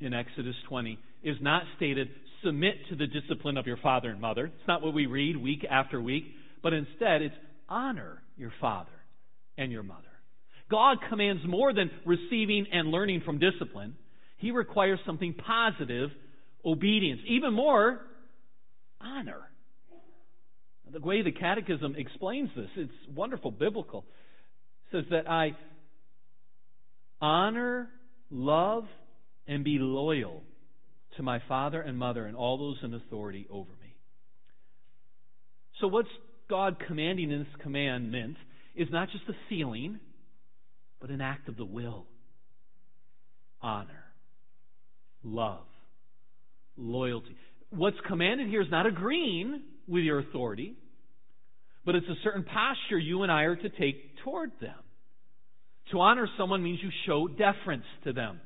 in 0.00 0.14
Exodus 0.14 0.54
20, 0.68 0.98
is 1.22 1.36
not 1.40 1.62
stated, 1.76 2.08
submit 2.44 2.74
to 2.88 2.96
the 2.96 3.06
discipline 3.06 3.56
of 3.56 3.66
your 3.66 3.76
father 3.78 4.10
and 4.10 4.20
mother. 4.20 4.46
It's 4.46 4.68
not 4.68 4.82
what 4.82 4.94
we 4.94 5.06
read 5.06 5.36
week 5.36 5.64
after 5.68 6.00
week, 6.00 6.24
but 6.62 6.72
instead 6.72 7.22
it's 7.22 7.34
honor 7.68 8.22
your 8.36 8.52
father 8.60 8.90
and 9.58 9.70
your 9.70 9.82
mother. 9.82 10.02
God 10.70 10.98
commands 11.08 11.42
more 11.46 11.74
than 11.74 11.90
receiving 12.06 12.66
and 12.72 12.88
learning 12.88 13.22
from 13.24 13.38
discipline. 13.38 13.96
He 14.38 14.52
requires 14.52 14.98
something 15.04 15.34
positive, 15.34 16.10
obedience. 16.64 17.20
Even 17.28 17.52
more, 17.52 18.00
honor. 19.00 19.40
The 20.92 21.00
way 21.00 21.22
the 21.22 21.32
Catechism 21.32 21.94
explains 21.96 22.50
this, 22.56 22.68
it's 22.76 22.92
wonderful, 23.14 23.50
biblical. 23.50 24.04
It 24.92 24.96
says 24.96 25.04
that 25.10 25.30
I 25.30 25.56
honor, 27.20 27.88
love, 28.30 28.84
and 29.46 29.64
be 29.64 29.78
loyal 29.78 30.42
to 31.16 31.22
my 31.22 31.40
father 31.48 31.80
and 31.80 31.98
mother 31.98 32.26
and 32.26 32.36
all 32.36 32.58
those 32.58 32.78
in 32.82 32.94
authority 32.94 33.46
over 33.50 33.70
me. 33.82 33.94
So, 35.80 35.88
what's 35.88 36.08
God 36.48 36.76
commanding 36.86 37.30
in 37.30 37.38
this 37.40 37.62
commandment 37.62 38.36
is 38.74 38.88
not 38.90 39.10
just 39.10 39.24
a 39.28 39.34
feeling, 39.48 39.98
but 41.00 41.10
an 41.10 41.20
act 41.20 41.48
of 41.48 41.56
the 41.56 41.64
will. 41.64 42.06
Honor, 43.62 44.04
love, 45.22 45.64
loyalty. 46.76 47.36
What's 47.70 47.96
commanded 48.06 48.48
here 48.48 48.62
is 48.62 48.70
not 48.70 48.86
agreeing 48.86 49.62
with 49.86 50.02
your 50.02 50.18
authority, 50.20 50.74
but 51.84 51.94
it's 51.94 52.08
a 52.08 52.22
certain 52.24 52.44
posture 52.44 52.98
you 52.98 53.22
and 53.22 53.32
I 53.32 53.42
are 53.44 53.56
to 53.56 53.68
take 53.68 54.18
toward 54.24 54.50
them. 54.60 54.74
To 55.92 56.00
honor 56.00 56.28
someone 56.38 56.62
means 56.62 56.80
you 56.82 56.90
show 57.06 57.26
deference 57.26 57.84
to 58.04 58.12
them. 58.12 58.40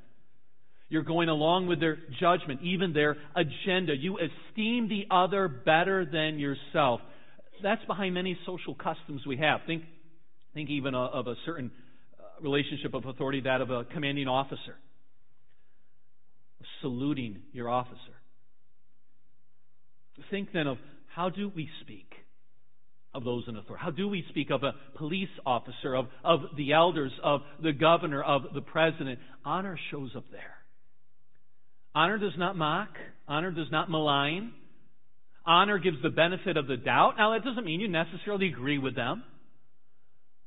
You're 0.88 1.02
going 1.02 1.28
along 1.28 1.66
with 1.66 1.80
their 1.80 1.98
judgment, 2.20 2.60
even 2.62 2.92
their 2.92 3.16
agenda. 3.34 3.94
You 3.96 4.18
esteem 4.18 4.88
the 4.88 5.06
other 5.10 5.48
better 5.48 6.04
than 6.04 6.38
yourself. 6.38 7.00
That's 7.62 7.84
behind 7.86 8.14
many 8.14 8.38
social 8.46 8.74
customs 8.74 9.22
we 9.26 9.38
have. 9.38 9.60
Think, 9.66 9.84
think 10.52 10.70
even 10.70 10.94
of 10.94 11.26
a 11.26 11.34
certain 11.46 11.70
uh, 12.18 12.42
relationship 12.42 12.94
of 12.94 13.06
authority, 13.06 13.40
that 13.42 13.60
of 13.60 13.70
a 13.70 13.84
commanding 13.84 14.28
officer, 14.28 14.76
saluting 16.82 17.38
your 17.52 17.68
officer. 17.68 17.96
Think 20.30 20.50
then 20.52 20.66
of 20.66 20.78
how 21.14 21.30
do 21.30 21.50
we 21.54 21.68
speak 21.80 22.12
of 23.14 23.24
those 23.24 23.44
in 23.48 23.56
authority? 23.56 23.82
How 23.82 23.90
do 23.90 24.08
we 24.08 24.24
speak 24.28 24.50
of 24.50 24.62
a 24.62 24.72
police 24.96 25.28
officer, 25.46 25.94
of, 25.94 26.06
of 26.22 26.40
the 26.56 26.72
elders, 26.72 27.12
of 27.22 27.40
the 27.62 27.72
governor, 27.72 28.22
of 28.22 28.42
the 28.52 28.60
president? 28.60 29.18
Honor 29.44 29.78
shows 29.90 30.10
up 30.16 30.24
there. 30.30 30.54
Honor 31.94 32.18
does 32.18 32.32
not 32.36 32.56
mock. 32.56 32.88
Honor 33.28 33.52
does 33.52 33.70
not 33.70 33.90
malign. 33.90 34.52
Honor 35.46 35.78
gives 35.78 35.98
the 36.02 36.10
benefit 36.10 36.56
of 36.56 36.66
the 36.66 36.76
doubt. 36.76 37.14
Now, 37.18 37.32
that 37.32 37.44
doesn't 37.44 37.64
mean 37.64 37.80
you 37.80 37.88
necessarily 37.88 38.48
agree 38.48 38.78
with 38.78 38.96
them. 38.96 39.22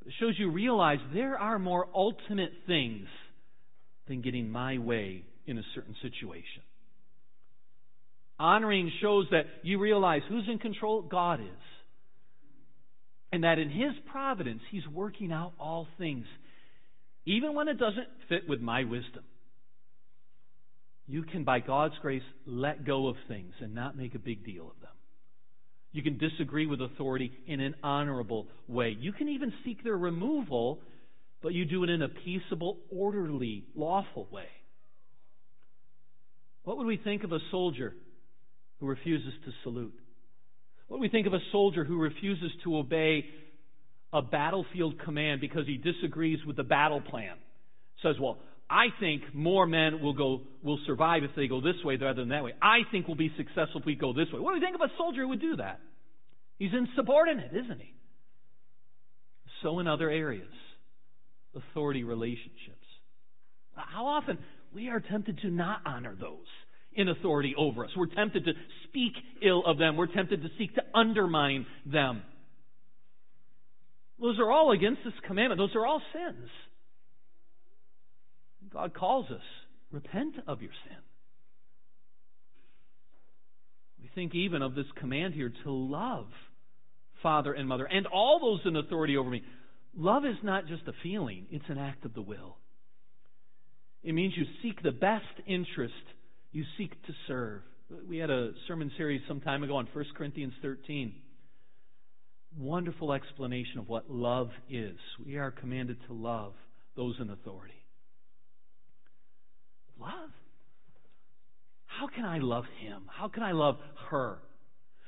It 0.06 0.14
shows 0.20 0.36
you 0.38 0.52
realize 0.52 1.00
there 1.14 1.38
are 1.38 1.60
more 1.60 1.88
ultimate 1.94 2.52
things 2.66 3.08
than 4.08 4.22
getting 4.22 4.50
my 4.50 4.78
way 4.78 5.24
in 5.46 5.58
a 5.58 5.64
certain 5.76 5.96
situation. 6.02 6.64
Honoring 8.40 8.92
shows 9.02 9.28
that 9.32 9.46
you 9.64 9.80
realize 9.80 10.22
who's 10.30 10.48
in 10.50 10.60
control? 10.60 11.02
God 11.02 11.40
is. 11.40 11.48
And 13.32 13.44
that 13.44 13.60
in 13.60 13.70
His 13.70 13.92
providence, 14.12 14.62
He's 14.72 14.88
working 14.88 15.32
out 15.32 15.54
all 15.60 15.88
things, 15.98 16.26
even 17.26 17.54
when 17.54 17.68
it 17.68 17.80
doesn't 17.80 18.08
fit 18.30 18.48
with 18.48 18.62
my 18.62 18.84
wisdom 18.84 19.24
you 21.08 21.24
can, 21.24 21.44
by 21.44 21.60
God's 21.60 21.96
grace, 22.02 22.24
let 22.46 22.86
go 22.86 23.08
of 23.08 23.16
things 23.28 23.54
and 23.62 23.74
not 23.74 23.98
make 23.98 24.14
a 24.14 24.20
big 24.20 24.46
deal 24.46 24.70
of 24.70 24.82
them. 24.82 24.92
You 25.94 26.04
can 26.04 26.18
disagree 26.18 26.66
with 26.66 26.82
authority 26.82 27.32
in 27.48 27.62
an 27.62 27.76
honorable 27.82 28.48
way. 28.68 28.96
You 29.00 29.14
can 29.14 29.30
even 29.30 29.54
seek 29.64 29.84
their 29.84 29.98
removal, 29.98 30.80
but 31.42 31.54
you 31.54 31.66
do 31.66 31.84
it 31.84 31.90
in 31.90 32.02
a 32.02 32.10
peaceable, 32.10 32.78
orderly, 32.92 33.64
lawful 33.74 34.28
way. 34.32 34.50
What 36.64 36.78
would 36.78 36.88
we 36.88 36.98
think 36.98 37.24
of 37.24 37.32
a 37.32 37.40
soldier 37.52 37.96
who 38.82 38.88
refuses 38.88 39.34
to 39.46 39.52
salute? 39.64 39.98
What 40.88 41.00
would 41.00 41.06
we 41.06 41.10
think 41.10 41.26
of 41.26 41.34
a 41.34 41.40
soldier 41.54 41.86
who 41.86 41.98
refuses 41.98 42.52
to 42.66 42.78
obey 42.78 43.26
a 44.12 44.22
battlefield 44.22 45.00
command 45.00 45.40
because 45.40 45.66
he 45.66 45.78
disagrees 45.78 46.40
with 46.46 46.58
the 46.58 46.64
battle 46.64 47.00
plan? 47.00 47.38
Says, 48.04 48.16
well, 48.22 48.38
I 48.70 48.88
think 49.00 49.24
more 49.34 49.66
men 49.66 50.02
will 50.02 50.14
go 50.14 50.42
will 50.62 50.80
survive 50.86 51.24
if 51.24 51.32
they 51.36 51.48
go 51.48 51.62
this 51.62 51.82
way 51.86 51.96
rather 51.96 52.22
than 52.22 52.30
that 52.30 52.44
way. 52.44 52.54
I 52.62 52.80
think 52.92 53.08
we'll 53.08 53.16
be 53.16 53.32
successful 53.38 53.80
if 53.80 53.86
we 53.86 53.96
go 53.96 54.12
this 54.14 54.28
way. 54.34 54.40
What 54.40 54.52
do 54.52 54.60
you 54.60 54.66
think 54.66 54.76
of 54.76 54.82
a 54.82 54.92
soldier 54.98 55.22
who 55.22 55.30
would 55.30 55.42
do 55.42 55.56
that? 55.58 55.80
He's 56.60 56.72
insubordinate, 56.74 57.52
isn't 57.54 57.80
he? 57.80 57.94
So 59.64 59.80
in 59.80 59.88
other 59.88 60.10
areas, 60.10 60.52
authority 61.56 62.04
relationships. 62.04 62.86
How 63.74 64.08
often 64.08 64.38
we 64.74 64.90
are 64.90 65.00
tempted 65.00 65.40
to 65.42 65.50
not 65.50 65.82
honor 65.86 66.16
those 66.20 66.46
in 66.94 67.08
authority 67.08 67.54
over 67.58 67.86
us. 67.86 67.92
We're 67.96 68.08
tempted 68.08 68.46
to 68.46 68.54
speak 68.86 69.14
ill 69.42 69.64
of 69.66 69.78
them. 69.78 69.96
We're 69.96 70.08
tempted 70.08 70.42
to 70.42 70.50
seek 70.58 70.76
to 70.76 70.82
undermine 70.94 71.66
them. 71.86 72.24
Those 74.20 74.40
are 74.40 74.52
all 74.52 74.72
against 74.72 75.02
this 75.06 75.14
commandment. 75.28 75.60
Those 75.60 75.76
are 75.76 75.86
all 75.86 76.02
sins. 76.12 76.50
God 78.74 78.94
calls 78.94 79.30
us 79.30 79.42
repent 79.92 80.36
of 80.48 80.62
your 80.62 80.72
sin. 80.88 80.98
We 84.02 84.10
think 84.14 84.36
even 84.36 84.62
of 84.62 84.76
this 84.76 84.86
command 85.00 85.34
here 85.34 85.52
to 85.64 85.72
love 85.72 86.28
father 87.24 87.54
and 87.54 87.68
mother 87.68 87.86
and 87.86 88.06
all 88.08 88.40
those 88.40 88.60
in 88.66 88.76
authority 88.76 89.18
over 89.18 89.30
me. 89.30 89.44
Love 89.96 90.26
is 90.26 90.38
not 90.44 90.68
just 90.68 90.84
a 90.88 90.94
feeling, 91.02 91.48
it's 91.50 91.66
an 91.70 91.78
act 91.78 92.06
of 92.06 92.14
the 92.14 92.22
will. 92.22 92.58
It 94.04 94.14
means 94.14 94.34
you 94.38 94.46
seek 94.62 94.82
the 94.84 94.92
best 94.92 95.26
interest, 95.48 95.94
you 96.52 96.64
seek 96.78 96.92
to 97.08 97.14
serve. 97.28 97.62
We 98.08 98.18
had 98.18 98.30
a 98.30 98.52
sermon 98.68 98.92
series 98.98 99.22
some 99.28 99.42
time 99.42 99.64
ago 99.64 99.78
on 99.78 99.88
1 99.92 100.06
Corinthians 100.16 100.54
13. 100.62 101.14
Wonderful 102.60 103.14
explanation 103.14 103.80
of 103.80 103.90
what 103.90 104.10
love 104.10 104.50
is. 104.70 104.98
We 105.26 105.38
are 105.38 105.52
commanded 105.52 105.98
to 106.08 106.14
love 106.14 106.54
those 106.96 107.16
in 107.20 107.30
authority. 107.30 107.74
Love. 110.00 110.30
how 111.86 112.08
can 112.08 112.26
I 112.26 112.40
love 112.40 112.66
him? 112.82 113.04
How 113.08 113.28
can 113.28 113.44
I 113.44 113.52
love 113.52 113.78
her? 114.10 114.38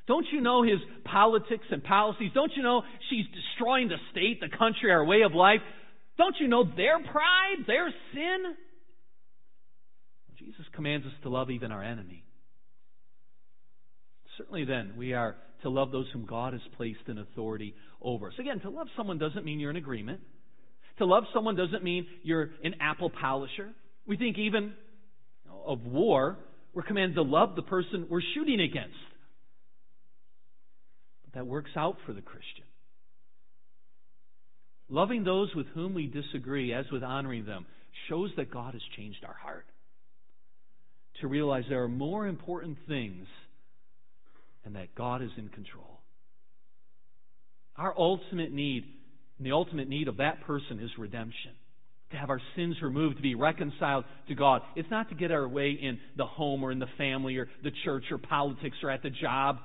Don't 0.08 0.26
you 0.32 0.42
know 0.42 0.64
his 0.64 0.80
politics 1.06 1.66
and 1.70 1.84
policies? 1.84 2.32
Don't 2.34 2.52
you 2.56 2.64
know 2.64 2.82
she's 3.10 3.26
destroying 3.28 3.90
the 3.90 3.98
state, 4.12 4.42
the 4.42 4.50
country, 4.58 4.92
our 4.92 5.06
way 5.06 5.22
of 5.22 5.34
life? 5.34 5.60
Don't 6.18 6.36
you 6.40 6.48
know 6.48 6.64
their 6.64 6.98
pride, 7.00 7.66
their 7.68 7.94
sin? 8.14 8.56
Jesus 10.40 10.66
commands 10.74 11.06
us 11.06 11.14
to 11.24 11.30
love 11.30 11.52
even 11.52 11.72
our 11.72 11.84
enemy. 11.84 12.24
Certainly, 14.38 14.66
then, 14.66 14.94
we 14.98 15.14
are 15.14 15.36
to 15.62 15.70
love 15.70 15.92
those 15.92 16.08
whom 16.12 16.26
God 16.26 16.54
has 16.54 16.62
placed 16.78 17.08
in 17.08 17.18
authority 17.18 17.76
over 18.02 18.30
us. 18.30 18.34
Again, 18.40 18.60
to 18.62 18.70
love 18.70 18.88
someone 18.98 19.18
doesn't 19.18 19.46
mean 19.46 19.60
you're 19.60 19.70
in 19.70 19.76
agreement. 19.76 20.22
To 20.98 21.06
love 21.06 21.26
someone 21.34 21.56
doesn't 21.56 21.84
mean 21.84 22.08
you're 22.24 22.50
an 22.64 22.76
apple 22.82 23.10
polisher. 23.10 23.70
We 24.10 24.18
think 24.18 24.40
even 24.40 24.74
of 25.68 25.86
war, 25.86 26.40
we're 26.74 26.82
commanded 26.82 27.14
to 27.14 27.22
love 27.22 27.56
the 27.56 27.62
person 27.62 28.08
we're 28.10 28.24
shooting 28.34 28.60
against. 28.60 28.96
But 31.26 31.36
that 31.36 31.46
works 31.46 31.70
out 31.76 31.98
for 32.08 32.14
the 32.14 32.22
Christian. 32.22 32.66
Loving 34.90 35.24
those 35.24 35.54
with 35.56 35.68
whom 35.76 35.94
we 35.94 36.08
disagree, 36.08 36.74
as 36.74 36.86
with 36.92 37.04
honoring 37.04 37.46
them, 37.46 37.68
shows 38.10 38.32
that 38.36 38.50
God 38.50 38.74
has 38.74 38.82
changed 38.98 39.24
our 39.24 39.36
heart. 39.36 39.68
To 41.22 41.28
realize 41.28 41.66
there 41.70 41.84
are 41.84 41.88
more 41.88 42.26
important 42.26 42.80
things 42.88 43.28
and 44.66 44.76
that 44.76 44.96
God 44.96 45.22
is 45.22 45.30
in 45.38 45.50
control. 45.50 46.00
Our 47.76 47.94
ultimate 47.96 48.52
need, 48.52 48.86
and 49.38 49.46
the 49.46 49.52
ultimate 49.52 49.88
need 49.88 50.08
of 50.08 50.18
that 50.18 50.42
person 50.48 50.80
is 50.80 50.90
redemption. 50.98 51.52
To 52.12 52.18
have 52.18 52.30
our 52.30 52.42
sins 52.56 52.76
removed, 52.82 53.18
to 53.18 53.22
be 53.22 53.36
reconciled 53.36 54.04
to 54.28 54.36
God. 54.36 54.64
It's 54.76 54.90
not 54.90 55.10
to 55.10 55.16
get 55.16 55.32
our 55.32 55.48
way 55.48 55.78
in 55.80 56.00
the 56.18 56.26
home 56.26 56.64
or 56.64 56.72
in 56.72 56.80
the 56.80 56.88
family 56.98 57.38
or 57.38 57.48
the 57.64 57.72
church 57.84 58.06
or 58.10 58.18
politics 58.18 58.78
or 58.82 58.90
at 58.90 59.04
the 59.04 59.12
job. 59.12 59.58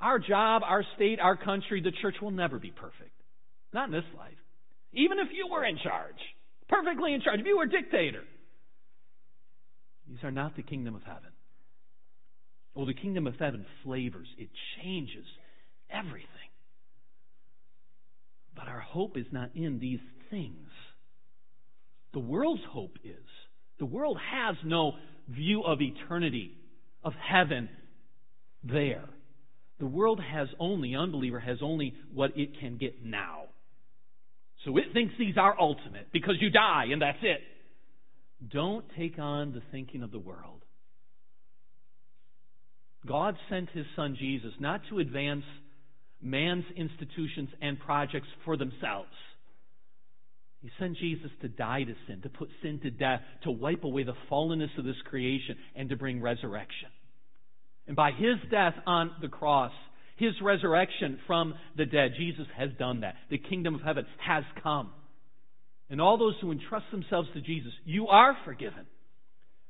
Our 0.00 0.18
job, 0.18 0.62
our 0.64 0.84
state, 0.94 1.18
our 1.20 1.36
country, 1.36 1.82
the 1.82 1.92
church 2.00 2.14
will 2.22 2.30
never 2.30 2.58
be 2.58 2.70
perfect. 2.70 3.10
Not 3.72 3.86
in 3.86 3.92
this 3.92 4.04
life. 4.16 4.32
Even 4.92 5.18
if 5.18 5.28
you 5.32 5.48
were 5.50 5.64
in 5.64 5.76
charge, 5.82 6.16
perfectly 6.68 7.14
in 7.14 7.20
charge, 7.20 7.40
if 7.40 7.46
you 7.46 7.58
were 7.58 7.66
dictator. 7.66 8.22
These 10.08 10.22
are 10.22 10.30
not 10.30 10.56
the 10.56 10.62
kingdom 10.62 10.94
of 10.94 11.02
heaven. 11.02 11.30
Well, 12.74 12.86
the 12.86 12.94
kingdom 12.94 13.26
of 13.26 13.34
heaven 13.38 13.66
flavors, 13.84 14.28
it 14.38 14.48
changes 14.80 15.24
everything. 15.90 16.28
But 18.54 18.68
our 18.68 18.80
hope 18.80 19.16
is 19.16 19.26
not 19.32 19.50
in 19.54 19.78
these 19.78 20.00
things. 20.30 20.68
The 22.12 22.20
world's 22.20 22.62
hope 22.70 22.96
is. 23.04 23.14
The 23.78 23.86
world 23.86 24.18
has 24.32 24.56
no 24.64 24.92
view 25.28 25.62
of 25.62 25.80
eternity, 25.80 26.52
of 27.04 27.12
heaven 27.14 27.68
there. 28.64 29.08
The 29.78 29.86
world 29.86 30.20
has 30.20 30.48
only, 30.58 30.94
unbeliever 30.94 31.40
has 31.40 31.58
only 31.62 31.94
what 32.12 32.36
it 32.36 32.58
can 32.60 32.76
get 32.76 33.04
now. 33.04 33.44
So 34.64 34.76
it 34.76 34.92
thinks 34.92 35.14
these 35.18 35.38
are 35.38 35.58
ultimate 35.58 36.12
because 36.12 36.34
you 36.40 36.50
die 36.50 36.86
and 36.92 37.00
that's 37.00 37.18
it. 37.22 37.40
Don't 38.52 38.84
take 38.96 39.18
on 39.18 39.52
the 39.52 39.62
thinking 39.70 40.02
of 40.02 40.10
the 40.10 40.18
world. 40.18 40.62
God 43.06 43.36
sent 43.48 43.70
his 43.70 43.86
son 43.96 44.16
Jesus 44.18 44.52
not 44.60 44.82
to 44.90 44.98
advance 44.98 45.44
man's 46.20 46.64
institutions 46.76 47.48
and 47.62 47.78
projects 47.80 48.28
for 48.44 48.58
themselves. 48.58 49.08
He 50.62 50.70
sent 50.78 50.98
Jesus 50.98 51.30
to 51.40 51.48
die 51.48 51.84
to 51.84 51.94
sin, 52.06 52.20
to 52.22 52.28
put 52.28 52.50
sin 52.62 52.80
to 52.82 52.90
death, 52.90 53.20
to 53.44 53.50
wipe 53.50 53.84
away 53.84 54.02
the 54.02 54.14
fallenness 54.30 54.76
of 54.78 54.84
this 54.84 55.00
creation, 55.06 55.56
and 55.74 55.88
to 55.88 55.96
bring 55.96 56.20
resurrection. 56.20 56.88
And 57.86 57.96
by 57.96 58.10
his 58.10 58.36
death 58.50 58.74
on 58.86 59.10
the 59.22 59.28
cross, 59.28 59.72
his 60.16 60.34
resurrection 60.42 61.18
from 61.26 61.54
the 61.76 61.86
dead, 61.86 62.12
Jesus 62.18 62.46
has 62.56 62.68
done 62.78 63.00
that. 63.00 63.14
The 63.30 63.38
kingdom 63.38 63.74
of 63.74 63.80
heaven 63.80 64.04
has 64.18 64.44
come. 64.62 64.92
And 65.88 66.00
all 66.00 66.18
those 66.18 66.34
who 66.40 66.52
entrust 66.52 66.86
themselves 66.92 67.28
to 67.34 67.40
Jesus, 67.40 67.72
you 67.84 68.08
are 68.08 68.36
forgiven. 68.44 68.86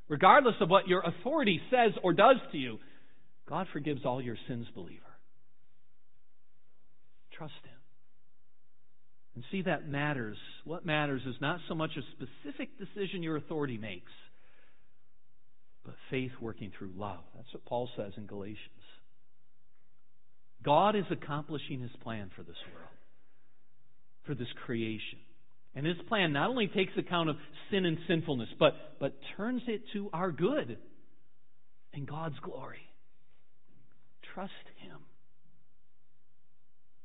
Regardless 0.08 0.56
of 0.60 0.68
what 0.68 0.88
your 0.88 1.02
authority 1.02 1.60
says 1.70 1.92
or 2.02 2.12
does 2.12 2.36
to 2.50 2.58
you, 2.58 2.78
God 3.48 3.68
forgives 3.72 4.04
all 4.04 4.20
your 4.20 4.36
sins, 4.48 4.66
believer. 4.74 5.00
Trust 7.32 7.54
Him. 7.64 7.79
And 9.34 9.44
see, 9.50 9.62
that 9.62 9.88
matters. 9.88 10.36
What 10.64 10.84
matters 10.84 11.22
is 11.26 11.36
not 11.40 11.60
so 11.68 11.74
much 11.74 11.90
a 11.96 12.02
specific 12.12 12.70
decision 12.78 13.22
your 13.22 13.36
authority 13.36 13.78
makes, 13.78 14.10
but 15.84 15.94
faith 16.10 16.32
working 16.40 16.72
through 16.76 16.92
love. 16.96 17.20
That's 17.36 17.52
what 17.52 17.64
Paul 17.64 17.88
says 17.96 18.12
in 18.16 18.26
Galatians. 18.26 18.58
God 20.62 20.96
is 20.96 21.04
accomplishing 21.10 21.80
His 21.80 21.92
plan 22.02 22.30
for 22.36 22.42
this 22.42 22.56
world, 22.74 22.88
for 24.26 24.34
this 24.34 24.52
creation. 24.66 25.18
And 25.74 25.86
His 25.86 25.96
plan 26.08 26.32
not 26.32 26.50
only 26.50 26.66
takes 26.66 26.92
account 26.98 27.30
of 27.30 27.36
sin 27.70 27.86
and 27.86 27.98
sinfulness, 28.08 28.48
but, 28.58 28.74
but 28.98 29.14
turns 29.36 29.62
it 29.68 29.82
to 29.92 30.10
our 30.12 30.32
good 30.32 30.76
and 31.94 32.06
God's 32.06 32.38
glory. 32.40 32.82
Trust 34.34 34.52
Him. 34.76 34.98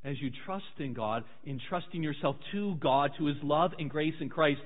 As 0.06 0.14
you 0.20 0.30
trust 0.44 0.64
in 0.78 0.94
God, 0.94 1.24
in 1.44 1.60
trusting 1.68 2.00
yourself 2.00 2.36
to 2.52 2.76
God, 2.76 3.10
to 3.18 3.26
His 3.26 3.36
love 3.42 3.72
and 3.76 3.90
grace 3.90 4.14
in 4.20 4.28
Christ, 4.28 4.60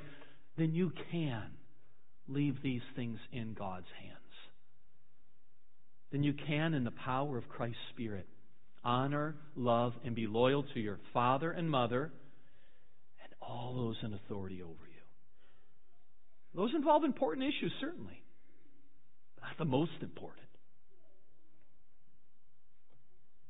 then 0.59 0.75
you 0.75 0.93
can 1.11 1.47
leave 2.29 2.57
these 2.63 2.83
things 2.95 3.19
in 3.33 3.55
God's 3.55 3.87
hands. 4.03 4.17
Then 6.13 6.23
you 6.23 6.35
can, 6.35 6.75
in 6.75 6.85
the 6.85 6.91
power 6.91 7.39
of 7.39 7.49
Christ's 7.49 7.79
Spirit, 7.95 8.27
honor, 8.85 9.35
love, 9.57 9.95
and 10.05 10.15
be 10.15 10.27
loyal 10.27 10.63
to 10.75 10.81
your 10.81 10.99
father 11.15 11.51
and 11.51 11.71
mother 11.71 12.13
and 13.23 13.33
all 13.41 13.75
those 13.75 13.97
in 14.03 14.13
authority 14.13 14.61
over 14.61 14.73
you. 14.73 15.01
Those 16.55 16.75
involve 16.75 17.05
important 17.05 17.47
issues, 17.47 17.73
certainly, 17.81 18.23
but 19.37 19.45
not 19.47 19.59
the 19.59 19.65
most 19.65 20.03
important. 20.03 20.47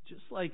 Just 0.09 0.23
like 0.31 0.53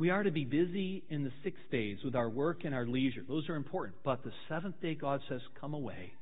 we 0.00 0.08
are 0.08 0.22
to 0.22 0.30
be 0.30 0.46
busy 0.46 1.04
in 1.10 1.24
the 1.24 1.30
six 1.44 1.58
days 1.70 1.98
with 2.02 2.16
our 2.16 2.30
work 2.30 2.64
and 2.64 2.74
our 2.74 2.86
leisure. 2.86 3.20
Those 3.28 3.50
are 3.50 3.54
important. 3.54 3.96
But 4.02 4.24
the 4.24 4.32
seventh 4.48 4.80
day, 4.80 4.94
God 4.94 5.20
says, 5.28 5.42
come 5.60 5.74
away. 5.74 6.14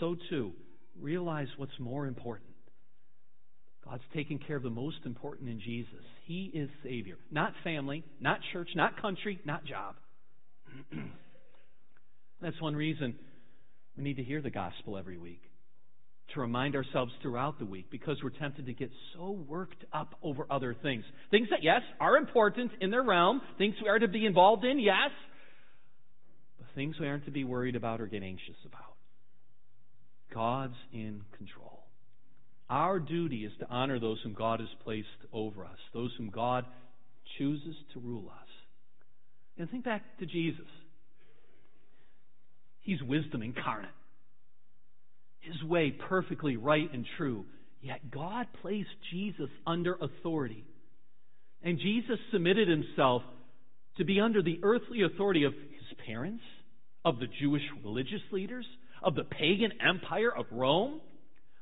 So 0.00 0.16
too, 0.28 0.50
realize 1.00 1.46
what's 1.56 1.78
more 1.78 2.04
important. 2.04 2.50
God's 3.84 4.02
taking 4.12 4.40
care 4.40 4.56
of 4.56 4.64
the 4.64 4.70
most 4.70 4.96
important 5.04 5.48
in 5.48 5.60
Jesus. 5.60 6.02
He 6.24 6.50
is 6.52 6.68
Savior. 6.82 7.16
Not 7.30 7.52
family, 7.62 8.02
not 8.20 8.40
church, 8.52 8.70
not 8.74 9.00
country, 9.00 9.38
not 9.44 9.64
job. 9.64 9.94
That's 12.42 12.60
one 12.60 12.74
reason 12.74 13.14
we 13.96 14.02
need 14.02 14.16
to 14.16 14.24
hear 14.24 14.42
the 14.42 14.50
gospel 14.50 14.98
every 14.98 15.16
week 15.16 15.42
to 16.36 16.40
remind 16.42 16.76
ourselves 16.76 17.12
throughout 17.20 17.58
the 17.58 17.64
week 17.64 17.86
because 17.90 18.16
we're 18.22 18.30
tempted 18.30 18.66
to 18.66 18.72
get 18.72 18.90
so 19.14 19.32
worked 19.48 19.84
up 19.92 20.14
over 20.22 20.46
other 20.48 20.76
things. 20.82 21.02
Things 21.30 21.48
that, 21.50 21.62
yes, 21.62 21.80
are 21.98 22.16
important 22.16 22.70
in 22.80 22.90
their 22.90 23.02
realm, 23.02 23.40
things 23.58 23.74
we 23.82 23.88
are 23.88 23.98
to 23.98 24.06
be 24.06 24.24
involved 24.24 24.64
in, 24.64 24.78
yes, 24.78 25.10
but 26.58 26.68
things 26.74 26.96
we 27.00 27.08
aren't 27.08 27.24
to 27.24 27.30
be 27.30 27.44
worried 27.44 27.74
about 27.74 28.00
or 28.00 28.06
get 28.06 28.22
anxious 28.22 28.56
about. 28.64 28.94
God's 30.32 30.76
in 30.92 31.22
control. 31.36 31.82
Our 32.68 33.00
duty 33.00 33.44
is 33.44 33.52
to 33.60 33.66
honor 33.68 33.98
those 33.98 34.18
whom 34.22 34.34
God 34.34 34.60
has 34.60 34.68
placed 34.84 35.08
over 35.32 35.64
us, 35.64 35.78
those 35.94 36.12
whom 36.18 36.30
God 36.30 36.64
chooses 37.38 37.76
to 37.94 38.00
rule 38.00 38.28
us. 38.28 38.48
And 39.58 39.70
think 39.70 39.84
back 39.84 40.02
to 40.18 40.26
Jesus. 40.26 40.66
He's 42.80 43.02
wisdom 43.02 43.42
incarnate 43.42 43.90
his 45.46 45.62
way 45.62 45.90
perfectly 46.08 46.56
right 46.56 46.92
and 46.92 47.04
true. 47.16 47.44
Yet 47.80 48.10
God 48.10 48.46
placed 48.62 48.88
Jesus 49.12 49.48
under 49.66 49.94
authority. 49.94 50.64
And 51.62 51.78
Jesus 51.78 52.18
submitted 52.32 52.68
himself 52.68 53.22
to 53.98 54.04
be 54.04 54.20
under 54.20 54.42
the 54.42 54.60
earthly 54.62 55.02
authority 55.02 55.44
of 55.44 55.52
his 55.52 55.98
parents, 56.06 56.42
of 57.04 57.18
the 57.18 57.26
Jewish 57.40 57.62
religious 57.84 58.22
leaders, 58.32 58.66
of 59.02 59.14
the 59.14 59.24
pagan 59.24 59.72
empire 59.86 60.32
of 60.34 60.46
Rome. 60.50 61.00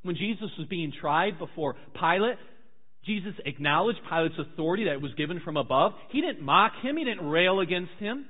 When 0.02 0.16
Jesus 0.16 0.50
was 0.58 0.66
being 0.68 0.92
tried 1.00 1.38
before 1.38 1.76
Pilate, 1.94 2.38
Jesus 3.04 3.34
acknowledged 3.44 4.00
Pilate's 4.08 4.38
authority 4.38 4.84
that 4.84 5.00
was 5.00 5.12
given 5.14 5.40
from 5.44 5.56
above. 5.56 5.92
He 6.10 6.20
didn't 6.20 6.42
mock 6.42 6.72
him, 6.82 6.96
he 6.96 7.04
didn't 7.04 7.28
rail 7.28 7.60
against 7.60 7.92
him 7.98 8.26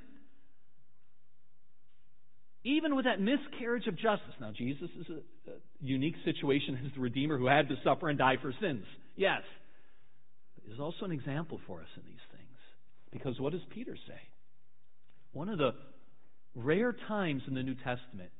even 2.65 2.95
with 2.95 3.05
that 3.05 3.21
miscarriage 3.21 3.87
of 3.87 3.95
justice. 3.95 4.33
Now, 4.41 4.51
Jesus 4.51 4.89
is 4.99 5.05
a, 5.09 5.51
a 5.51 5.55
unique 5.79 6.15
situation 6.25 6.77
as 6.85 6.91
the 6.93 6.99
Redeemer 6.99 7.37
who 7.37 7.45
had 7.45 7.69
to 7.69 7.75
suffer 7.83 8.09
and 8.09 8.17
die 8.17 8.35
for 8.41 8.51
sins. 8.59 8.83
Yes. 9.15 9.41
But 10.55 10.73
is 10.73 10.79
also 10.79 11.05
an 11.05 11.11
example 11.11 11.61
for 11.67 11.79
us 11.79 11.87
in 11.95 12.03
these 12.05 12.25
things. 12.31 12.57
Because 13.11 13.39
what 13.39 13.53
does 13.53 13.61
Peter 13.73 13.95
say? 13.95 14.19
One 15.31 15.47
of 15.47 15.59
the 15.59 15.71
rare 16.55 16.93
times 17.07 17.43
in 17.47 17.53
the 17.53 17.63
New 17.63 17.75
Testament 17.75 18.31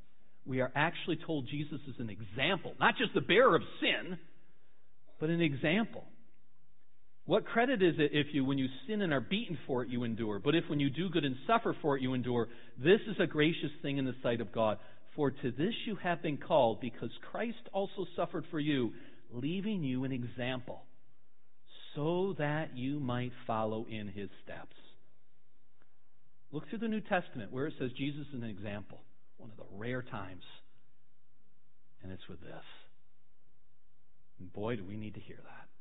we 0.45 0.61
are 0.61 0.71
actually 0.75 1.17
told 1.25 1.47
Jesus 1.47 1.79
is 1.88 1.95
an 1.99 2.09
example, 2.09 2.73
not 2.79 2.95
just 2.97 3.13
the 3.13 3.21
bearer 3.21 3.55
of 3.55 3.63
sin, 3.79 4.17
but 5.19 5.29
an 5.29 5.41
example. 5.41 6.03
What 7.25 7.45
credit 7.45 7.81
is 7.81 7.95
it 7.97 8.11
if 8.13 8.27
you, 8.33 8.45
when 8.45 8.59
you 8.59 8.67
sin 8.88 9.01
and 9.01 9.11
are 9.11 9.19
beaten 9.19 9.57
for 9.65 9.81
it, 9.81 9.89
you 9.89 10.03
endure? 10.03 10.39
But 10.39 10.53
if 10.53 10.65
when 10.69 10.79
you 10.79 10.91
do 10.91 11.09
good 11.09 11.25
and 11.25 11.35
suffer 11.47 11.75
for 11.81 11.97
it, 11.97 12.03
you 12.03 12.13
endure, 12.13 12.47
this 12.77 13.01
is 13.07 13.15
a 13.19 13.25
gracious 13.25 13.71
thing 13.81 13.97
in 13.97 14.05
the 14.05 14.15
sight 14.21 14.41
of 14.41 14.51
God. 14.51 14.77
For 15.15 15.31
to 15.31 15.51
this 15.51 15.73
you 15.88 15.95
have 16.03 16.21
been 16.21 16.38
called, 16.38 16.81
because 16.81 17.09
Christ 17.31 17.57
also 17.73 18.05
suffered 18.15 18.45
for 18.51 18.59
you, 18.59 18.91
leaving 19.31 19.83
you 19.83 20.03
an 20.03 20.11
example, 20.11 20.83
so 21.95 22.35
that 22.38 22.77
you 22.77 22.99
might 22.99 23.31
follow 23.47 23.88
in 23.89 24.07
his 24.07 24.29
steps. 24.43 24.75
Look 26.51 26.69
through 26.69 26.79
the 26.79 26.88
New 26.88 27.01
Testament 27.01 27.51
where 27.51 27.65
it 27.65 27.73
says 27.79 27.89
Jesus 27.97 28.27
is 28.35 28.43
an 28.43 28.49
example, 28.49 28.99
one 29.38 29.49
of 29.49 29.57
the 29.57 29.77
rare 29.77 30.03
times. 30.03 30.43
And 32.03 32.11
it's 32.11 32.27
with 32.29 32.39
this. 32.41 32.53
And 34.39 34.53
boy, 34.53 34.75
do 34.75 34.83
we 34.83 34.95
need 34.95 35.15
to 35.15 35.19
hear 35.19 35.38
that. 35.38 35.74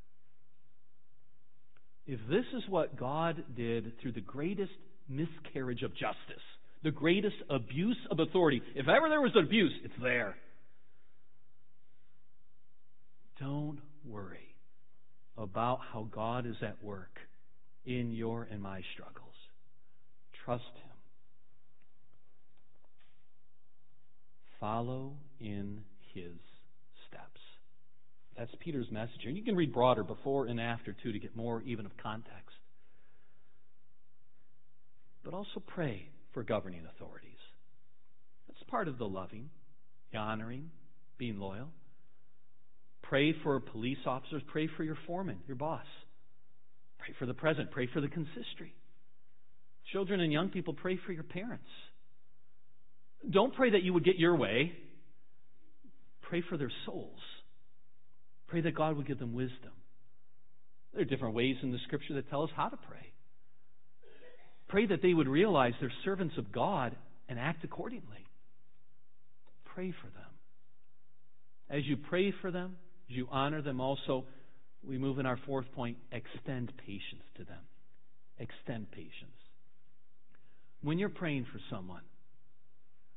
If 2.07 2.21
this 2.29 2.45
is 2.57 2.63
what 2.69 2.99
God 2.99 3.43
did 3.57 3.99
through 4.01 4.13
the 4.13 4.21
greatest 4.21 4.73
miscarriage 5.09 5.83
of 5.83 5.93
justice, 5.93 6.43
the 6.83 6.91
greatest 6.91 7.37
abuse 7.49 7.97
of 8.11 8.21
authority, 8.21 8.61
if 8.75 8.89
ever 8.89 9.09
there 9.09 9.21
was 9.21 9.33
an 9.35 9.45
abuse, 9.45 9.73
it's 9.85 9.95
there. 10.03 10.37
Don't 13.41 13.79
worry 14.05 14.55
about 15.37 15.81
how 15.93 16.07
God 16.11 16.47
is 16.47 16.57
at 16.63 16.83
work 16.85 17.19
in 17.87 18.13
your 18.13 18.47
and 18.51 18.63
my 18.63 18.83
struggles. 18.93 19.35
Trust 20.45 20.63
Him. 20.63 20.91
Follow 24.61 25.15
in 25.41 25.81
His. 26.15 26.33
That's 28.37 28.51
Peter's 28.61 28.91
message. 28.91 29.21
And 29.27 29.37
you 29.37 29.45
can 29.45 29.57
read 29.57 29.73
broader 29.73 30.03
before 30.03 30.47
and 30.47 30.61
after, 30.61 30.95
too, 31.03 31.13
to 31.13 31.19
get 31.19 31.37
more 31.37 31.63
even 31.63 31.87
of 31.87 31.93
context. 32.03 32.57
But 35.25 35.35
also 35.35 35.63
pray 35.67 36.09
for 36.33 36.43
governing 36.43 36.85
authorities. 36.87 37.31
That's 38.49 38.63
part 38.69 38.89
of 38.89 38.99
the 38.99 39.07
loving, 39.07 39.51
the 40.13 40.19
honoring, 40.19 40.71
being 41.17 41.39
loyal. 41.39 41.69
Pray 43.03 43.35
for 43.43 43.61
police 43.61 43.99
officers. 44.07 44.43
Pray 44.51 44.69
for 44.77 44.83
your 44.83 44.99
foreman, 45.07 45.39
your 45.47 45.57
boss. 45.57 45.87
Pray 46.99 47.15
for 47.19 47.27
the 47.27 47.35
president. 47.35 47.71
Pray 47.71 47.89
for 47.93 48.01
the 48.01 48.09
consistory. 48.09 48.75
Children 49.93 50.21
and 50.21 50.33
young 50.33 50.49
people, 50.49 50.75
pray 50.75 50.99
for 51.07 51.13
your 51.13 51.23
parents. 51.23 51.69
Don't 53.31 53.55
pray 53.55 53.71
that 53.71 53.83
you 53.83 53.93
would 53.93 54.05
get 54.05 54.17
your 54.17 54.37
way. 54.37 54.73
Pray 56.23 56.43
for 56.49 56.57
their 56.57 56.73
souls. 56.87 57.21
Pray 58.55 58.61
that 58.61 58.77
God 58.77 58.97
would 58.97 59.09
give 59.09 59.19
them 59.19 59.35
wisdom. 59.35 59.73
There 60.93 61.03
are 61.03 61.05
different 61.05 61.35
ways 61.35 61.57
in 61.65 61.73
the 61.73 61.79
scripture 61.89 62.15
that 62.15 62.31
tell 62.31 62.45
us 62.45 62.51
how 62.55 62.69
to 62.69 62.77
pray. 62.77 63.13
Pray 64.69 64.87
that 64.87 65.03
they 65.03 65.13
would 65.13 65.27
realize 65.27 65.73
they're 65.81 65.91
servants 66.05 66.37
of 66.39 66.53
God 66.53 66.95
and 67.29 67.37
act 67.37 67.65
accordingly. 67.65 68.29
Pray 69.75 69.91
for 70.01 70.07
them. 70.07 70.31
As 71.69 71.85
you 71.85 71.97
pray 71.97 72.33
for 72.41 72.53
them, 72.53 72.77
as 73.11 73.17
you 73.17 73.27
honor 73.29 73.61
them, 73.61 73.81
also, 73.81 74.25
we 74.87 74.99
move 74.99 75.19
in 75.19 75.27
our 75.27 75.41
fourth 75.47 75.67
point 75.73 75.97
extend 76.13 76.73
patience 76.87 77.25
to 77.39 77.43
them. 77.43 77.59
Extend 78.39 78.89
patience. 78.93 79.11
When 80.81 81.01
you're 81.01 81.09
praying 81.09 81.47
for 81.53 81.59
someone, 81.71 82.03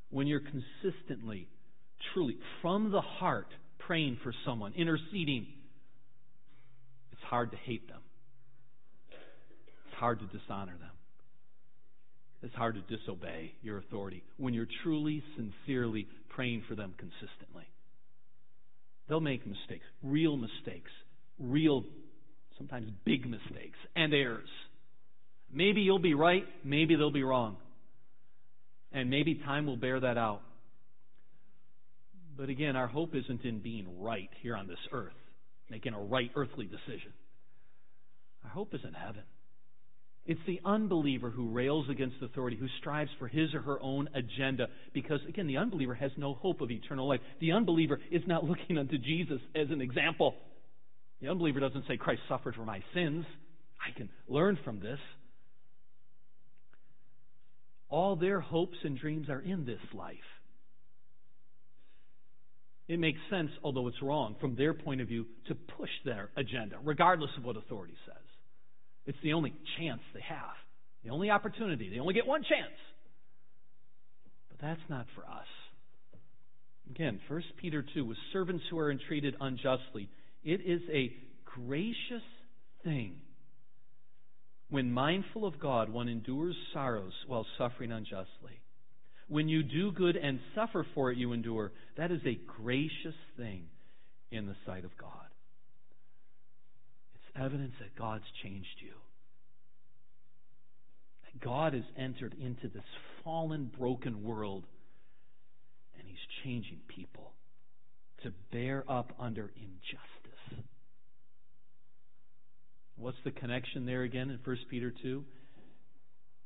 when 0.09 0.25
you're 0.25 0.41
consistently, 0.41 1.47
truly, 2.11 2.37
from 2.63 2.89
the 2.89 3.01
heart, 3.01 3.49
praying 3.87 4.17
for 4.21 4.33
someone, 4.45 4.73
interceding, 4.75 5.47
it's 7.13 7.21
hard 7.23 7.49
to 7.51 7.57
hate 7.57 7.87
them. 7.87 8.01
It's 9.09 9.95
hard 9.97 10.19
to 10.19 10.25
dishonor 10.25 10.73
them. 10.73 10.91
It's 12.43 12.53
hard 12.53 12.75
to 12.75 12.97
disobey 12.97 13.53
your 13.63 13.79
authority 13.79 14.23
when 14.37 14.53
you're 14.53 14.67
truly, 14.83 15.23
sincerely 15.35 16.07
praying 16.29 16.63
for 16.67 16.75
them 16.75 16.93
consistently. 16.97 17.63
They'll 19.09 19.21
make 19.21 19.47
mistakes, 19.47 19.85
real 20.03 20.37
mistakes, 20.37 20.91
real, 21.39 21.83
sometimes 22.57 22.89
big 23.05 23.25
mistakes, 23.27 23.77
and 23.95 24.13
errors. 24.13 24.49
Maybe 25.51 25.81
you'll 25.81 25.97
be 25.97 26.13
right, 26.13 26.43
maybe 26.63 26.95
they'll 26.95 27.09
be 27.09 27.23
wrong. 27.23 27.55
And 28.91 29.09
maybe 29.09 29.35
time 29.35 29.65
will 29.65 29.77
bear 29.77 29.99
that 29.99 30.17
out. 30.17 30.41
But 32.37 32.49
again, 32.49 32.75
our 32.75 32.87
hope 32.87 33.15
isn't 33.15 33.43
in 33.43 33.59
being 33.59 33.99
right 33.99 34.29
here 34.41 34.55
on 34.55 34.67
this 34.67 34.77
earth, 34.91 35.13
making 35.69 35.93
a 35.93 35.99
right 35.99 36.29
earthly 36.35 36.65
decision. 36.65 37.11
Our 38.43 38.51
hope 38.51 38.75
is 38.75 38.81
in 38.87 38.93
heaven. 38.93 39.23
It's 40.27 40.39
the 40.45 40.59
unbeliever 40.63 41.29
who 41.29 41.49
rails 41.49 41.85
against 41.89 42.17
authority, 42.21 42.57
who 42.57 42.67
strives 42.79 43.09
for 43.17 43.27
his 43.27 43.53
or 43.53 43.61
her 43.61 43.81
own 43.81 44.09
agenda, 44.13 44.67
because, 44.93 45.21
again, 45.27 45.47
the 45.47 45.57
unbeliever 45.57 45.95
has 45.95 46.11
no 46.17 46.33
hope 46.33 46.61
of 46.61 46.69
eternal 46.69 47.07
life. 47.07 47.21
The 47.39 47.53
unbeliever 47.53 47.99
is 48.11 48.21
not 48.27 48.43
looking 48.45 48.77
unto 48.77 48.97
Jesus 48.97 49.39
as 49.55 49.69
an 49.71 49.81
example. 49.81 50.35
The 51.21 51.29
unbeliever 51.29 51.61
doesn't 51.61 51.85
say, 51.87 51.97
Christ 51.97 52.21
suffered 52.29 52.55
for 52.55 52.65
my 52.65 52.83
sins. 52.93 53.25
I 53.81 53.97
can 53.97 54.09
learn 54.27 54.59
from 54.63 54.79
this. 54.79 54.99
All 57.89 58.17
their 58.17 58.41
hopes 58.41 58.77
and 58.83 58.99
dreams 58.99 59.29
are 59.29 59.39
in 59.39 59.65
this 59.65 59.79
life. 59.93 60.17
It 62.87 62.99
makes 62.99 63.19
sense, 63.29 63.49
although 63.63 63.87
it's 63.87 64.01
wrong, 64.01 64.35
from 64.39 64.55
their 64.55 64.73
point 64.73 65.01
of 65.01 65.07
view, 65.07 65.25
to 65.47 65.55
push 65.55 65.89
their 66.05 66.29
agenda, 66.37 66.77
regardless 66.83 67.31
of 67.37 67.43
what 67.43 67.57
authority 67.57 67.95
says. 68.05 68.23
It's 69.05 69.17
the 69.23 69.33
only 69.33 69.53
chance 69.77 70.01
they 70.13 70.21
have, 70.27 70.55
the 71.03 71.09
only 71.09 71.29
opportunity. 71.29 71.89
They 71.89 71.99
only 71.99 72.13
get 72.13 72.25
one 72.25 72.43
chance. 72.43 72.75
But 74.49 74.59
that's 74.65 74.89
not 74.89 75.05
for 75.15 75.23
us. 75.25 75.47
Again, 76.89 77.19
1 77.27 77.43
Peter 77.57 77.83
2, 77.93 78.05
with 78.05 78.17
servants 78.31 78.63
who 78.69 78.79
are 78.79 78.89
entreated 78.89 79.35
unjustly, 79.41 80.09
it 80.43 80.61
is 80.65 80.81
a 80.91 81.13
gracious 81.45 82.23
thing. 82.83 83.15
When 84.69 84.91
mindful 84.91 85.45
of 85.45 85.59
God, 85.59 85.89
one 85.89 86.07
endures 86.07 86.55
sorrows 86.73 87.13
while 87.27 87.45
suffering 87.57 87.91
unjustly. 87.91 88.59
When 89.27 89.49
you 89.49 89.61
do 89.63 89.91
good 89.91 90.15
and 90.15 90.39
suffer 90.55 90.85
for 90.95 91.11
it, 91.11 91.17
you 91.17 91.33
endure. 91.33 91.71
That 91.97 92.11
is 92.11 92.21
a 92.25 92.39
gracious 92.61 93.15
thing 93.35 93.65
in 94.31 94.45
the 94.47 94.55
sight 94.65 94.85
of 94.85 94.97
God. 94.97 95.11
It's 97.15 97.43
evidence 97.43 97.73
that 97.79 97.97
God's 97.97 98.23
changed 98.43 98.67
you. 98.81 98.93
That 101.25 101.43
God 101.43 101.73
has 101.73 101.83
entered 101.97 102.35
into 102.39 102.69
this 102.69 102.83
fallen, 103.23 103.69
broken 103.77 104.23
world, 104.23 104.63
and 105.97 106.07
He's 106.07 106.17
changing 106.43 106.79
people 106.87 107.33
to 108.23 108.31
bear 108.51 108.83
up 108.89 109.13
under 109.19 109.51
injustice. 109.55 110.65
What's 112.95 113.17
the 113.23 113.31
connection 113.31 113.85
there 113.85 114.03
again 114.03 114.29
in 114.29 114.39
1 114.43 114.57
Peter 114.69 114.91
2? 115.03 115.23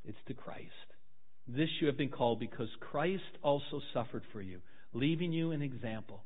It's 0.04 0.18
to 0.28 0.34
Christ. 0.34 0.91
This 1.56 1.70
you 1.82 1.88
have 1.88 1.98
been 1.98 2.10
called 2.10 2.40
because 2.40 2.70
Christ 2.80 3.24
also 3.42 3.82
suffered 3.94 4.24
for 4.32 4.42
you, 4.42 4.60
leaving 4.94 5.34
you 5.34 5.52
an 5.52 5.62
example 5.62 6.22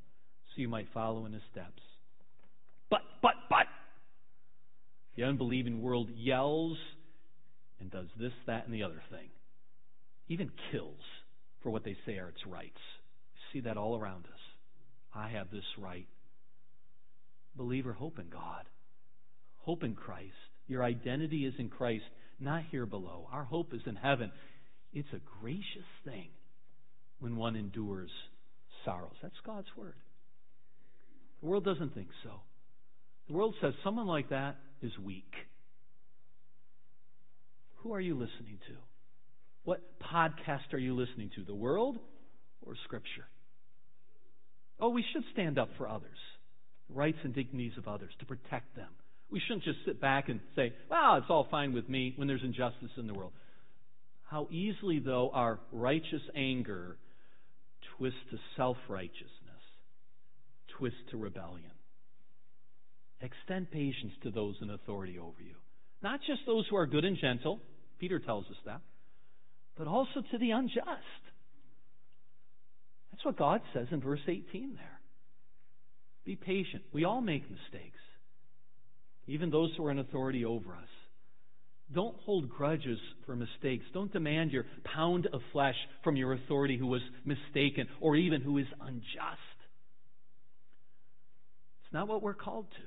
so 0.49 0.61
you 0.61 0.67
might 0.67 0.87
follow 0.93 1.25
in 1.25 1.33
his 1.33 1.41
steps. 1.51 1.81
But, 2.89 3.01
but, 3.21 3.33
but, 3.49 3.65
the 5.15 5.23
unbelieving 5.23 5.81
world 5.81 6.09
yells 6.15 6.77
and 7.79 7.89
does 7.89 8.07
this, 8.19 8.33
that, 8.45 8.65
and 8.65 8.73
the 8.73 8.83
other 8.83 9.01
thing. 9.09 9.29
Even 10.27 10.51
kills 10.71 11.01
for 11.63 11.71
what 11.71 11.83
they 11.83 11.97
say 12.05 12.17
are 12.17 12.29
its 12.29 12.45
rights. 12.45 12.79
You 13.33 13.41
see 13.53 13.65
that 13.67 13.77
all 13.77 13.97
around 13.97 14.25
us. 14.25 14.39
I 15.13 15.29
have 15.29 15.49
this 15.49 15.63
right. 15.79 16.07
Believer, 17.55 17.93
hope 17.93 18.19
in 18.19 18.29
God. 18.29 18.65
Hope 19.59 19.83
in 19.83 19.95
Christ. 19.95 20.33
Your 20.67 20.83
identity 20.83 21.45
is 21.45 21.53
in 21.57 21.69
Christ, 21.69 22.03
not 22.39 22.63
here 22.69 22.85
below. 22.85 23.27
Our 23.31 23.43
hope 23.43 23.73
is 23.73 23.81
in 23.85 23.95
heaven. 23.95 24.31
It's 24.95 25.09
a 25.13 25.19
gracious 25.41 25.85
thing 26.05 26.29
when 27.19 27.35
one 27.35 27.57
endures 27.57 28.09
sorrows. 28.85 29.15
That's 29.21 29.35
God's 29.45 29.67
word. 29.77 29.95
The 31.41 31.47
world 31.47 31.65
doesn't 31.65 31.93
think 31.93 32.07
so. 32.23 32.31
The 33.27 33.33
world 33.33 33.55
says 33.61 33.73
someone 33.83 34.07
like 34.07 34.29
that 34.29 34.55
is 34.81 34.91
weak. 34.97 35.31
Who 37.77 37.93
are 37.93 37.99
you 37.99 38.13
listening 38.13 38.57
to? 38.67 38.75
What 39.65 39.81
podcast 39.99 40.73
are 40.73 40.79
you 40.79 40.95
listening 40.95 41.29
to? 41.35 41.43
The 41.43 41.53
world 41.53 41.97
or 42.65 42.75
Scripture? 42.85 43.25
Oh, 44.79 44.89
we 44.89 45.03
should 45.11 45.23
stand 45.33 45.59
up 45.59 45.69
for 45.77 45.89
others, 45.89 46.17
the 46.87 46.95
rights 46.95 47.17
and 47.23 47.35
dignities 47.35 47.73
of 47.77 47.87
others, 47.87 48.11
to 48.19 48.25
protect 48.25 48.75
them. 48.77 48.89
We 49.29 49.41
shouldn't 49.45 49.63
just 49.63 49.79
sit 49.85 49.99
back 49.99 50.29
and 50.29 50.39
say, 50.55 50.73
well, 50.89 51.15
it's 51.15 51.27
all 51.29 51.47
fine 51.51 51.73
with 51.73 51.89
me 51.89 52.13
when 52.15 52.27
there's 52.27 52.43
injustice 52.43 52.91
in 52.97 53.07
the 53.07 53.13
world. 53.13 53.33
How 54.35 54.49
easily, 54.51 54.99
though, 54.99 55.31
our 55.33 55.61
righteous 55.71 56.21
anger 56.35 56.97
twists 57.95 58.19
to 58.31 58.37
self 58.57 58.75
righteousness, 58.89 59.63
twists 60.77 60.99
to 61.11 61.17
rebellion. 61.17 61.71
Extend 63.21 63.71
patience 63.71 64.11
to 64.23 64.31
those 64.31 64.55
in 64.61 64.71
authority 64.71 65.17
over 65.17 65.41
you. 65.41 65.55
Not 66.03 66.19
just 66.27 66.41
those 66.45 66.65
who 66.69 66.75
are 66.75 66.85
good 66.85 67.05
and 67.05 67.17
gentle, 67.17 67.61
Peter 67.97 68.19
tells 68.19 68.45
us 68.47 68.57
that, 68.65 68.81
but 69.77 69.87
also 69.87 70.21
to 70.29 70.37
the 70.37 70.51
unjust. 70.51 71.23
That's 73.13 73.23
what 73.23 73.37
God 73.37 73.61
says 73.73 73.87
in 73.89 74.01
verse 74.01 74.19
18 74.27 74.73
there. 74.75 74.99
Be 76.25 76.35
patient. 76.35 76.83
We 76.91 77.05
all 77.05 77.21
make 77.21 77.43
mistakes, 77.43 78.01
even 79.27 79.49
those 79.49 79.71
who 79.77 79.85
are 79.85 79.91
in 79.91 79.99
authority 79.99 80.43
over 80.43 80.73
us. 80.75 80.89
Don't 81.93 82.15
hold 82.25 82.49
grudges 82.49 82.99
for 83.25 83.35
mistakes. 83.35 83.85
Don't 83.93 84.11
demand 84.11 84.51
your 84.51 84.65
pound 84.83 85.27
of 85.31 85.41
flesh 85.51 85.75
from 86.03 86.15
your 86.15 86.33
authority 86.33 86.77
who 86.77 86.87
was 86.87 87.01
mistaken 87.23 87.87
or 88.01 88.15
even 88.15 88.41
who 88.41 88.57
is 88.57 88.65
unjust. 88.81 89.57
It's 91.83 91.93
not 91.93 92.07
what 92.07 92.23
we're 92.23 92.33
called 92.33 92.65
to. 92.71 92.83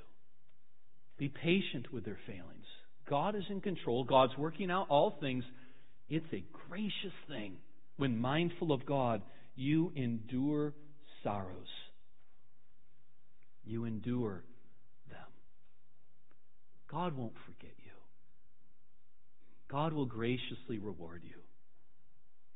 Be 1.16 1.28
patient 1.28 1.92
with 1.92 2.04
their 2.04 2.18
failings. 2.26 2.66
God 3.08 3.37
is 3.37 3.44
in 3.48 3.61
control. 3.61 4.04
God's 4.04 4.37
working 4.37 4.70
out 4.70 4.87
all 4.88 5.16
things. 5.20 5.44
It's 6.08 6.26
a 6.32 6.44
gracious 6.68 7.16
thing 7.28 7.56
when 7.96 8.18
mindful 8.18 8.72
of 8.72 8.84
God, 8.84 9.22
you 9.54 9.92
endure 9.96 10.74
sorrows. 11.22 11.66
You 13.64 13.84
endure 13.84 14.44
them. 15.11 15.18
God 16.90 17.16
won't 17.16 17.34
forget. 17.46 17.78
God 19.70 19.92
will 19.92 20.07
graciously 20.07 20.78
reward 20.78 21.22
you. 21.24 21.37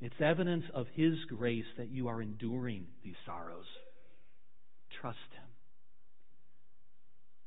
It's 0.00 0.20
evidence 0.20 0.64
of 0.74 0.86
His 0.94 1.14
grace 1.28 1.66
that 1.76 1.90
you 1.90 2.08
are 2.08 2.20
enduring 2.20 2.86
these 3.04 3.14
sorrows. 3.24 3.66
Trust 5.00 5.18
Him. 5.32 5.48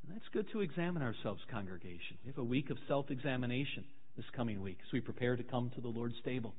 And 0.08 0.15
that's 0.15 0.30
good 0.32 0.51
to 0.51 0.62
examine 0.62 1.01
ourselves, 1.01 1.41
congregation. 1.51 2.17
We 2.23 2.30
have 2.30 2.38
a 2.38 2.43
week 2.43 2.69
of 2.69 2.78
self 2.88 3.10
examination 3.10 3.86
this 4.15 4.25
coming 4.36 4.62
week 4.62 4.78
as 4.88 4.93
we 4.93 5.01
prepare 5.01 5.36
to 5.36 5.43
come 5.43 5.71
to 5.75 5.82
the 5.82 5.88
Lord's 5.88 6.15
table. 6.23 6.54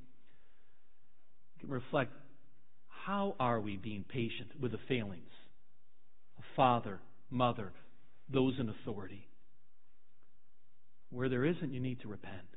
We 1.55 1.61
can 1.61 1.71
reflect 1.71 2.13
how 2.89 3.37
are 3.39 3.61
we 3.61 3.77
being 3.77 4.05
patient 4.07 4.51
with 4.61 4.73
the 4.73 4.79
failings 4.89 5.31
of 6.37 6.45
father, 6.57 7.01
mother, 7.31 7.73
those 8.29 8.55
in 8.59 8.69
authority? 8.69 9.29
Where 11.11 11.29
there 11.29 11.45
isn't, 11.45 11.73
you 11.73 11.81
need 11.81 12.01
to 12.01 12.09
repent. 12.09 12.56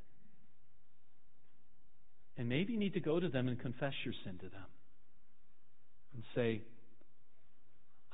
And 2.40 2.48
maybe 2.48 2.72
you 2.72 2.78
need 2.78 2.94
to 2.94 3.00
go 3.00 3.20
to 3.20 3.28
them 3.28 3.48
and 3.48 3.60
confess 3.60 3.92
your 4.02 4.14
sin 4.24 4.38
to 4.38 4.48
them 4.48 4.64
and 6.14 6.22
say, 6.34 6.62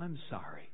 I'm 0.00 0.18
sorry. 0.28 0.68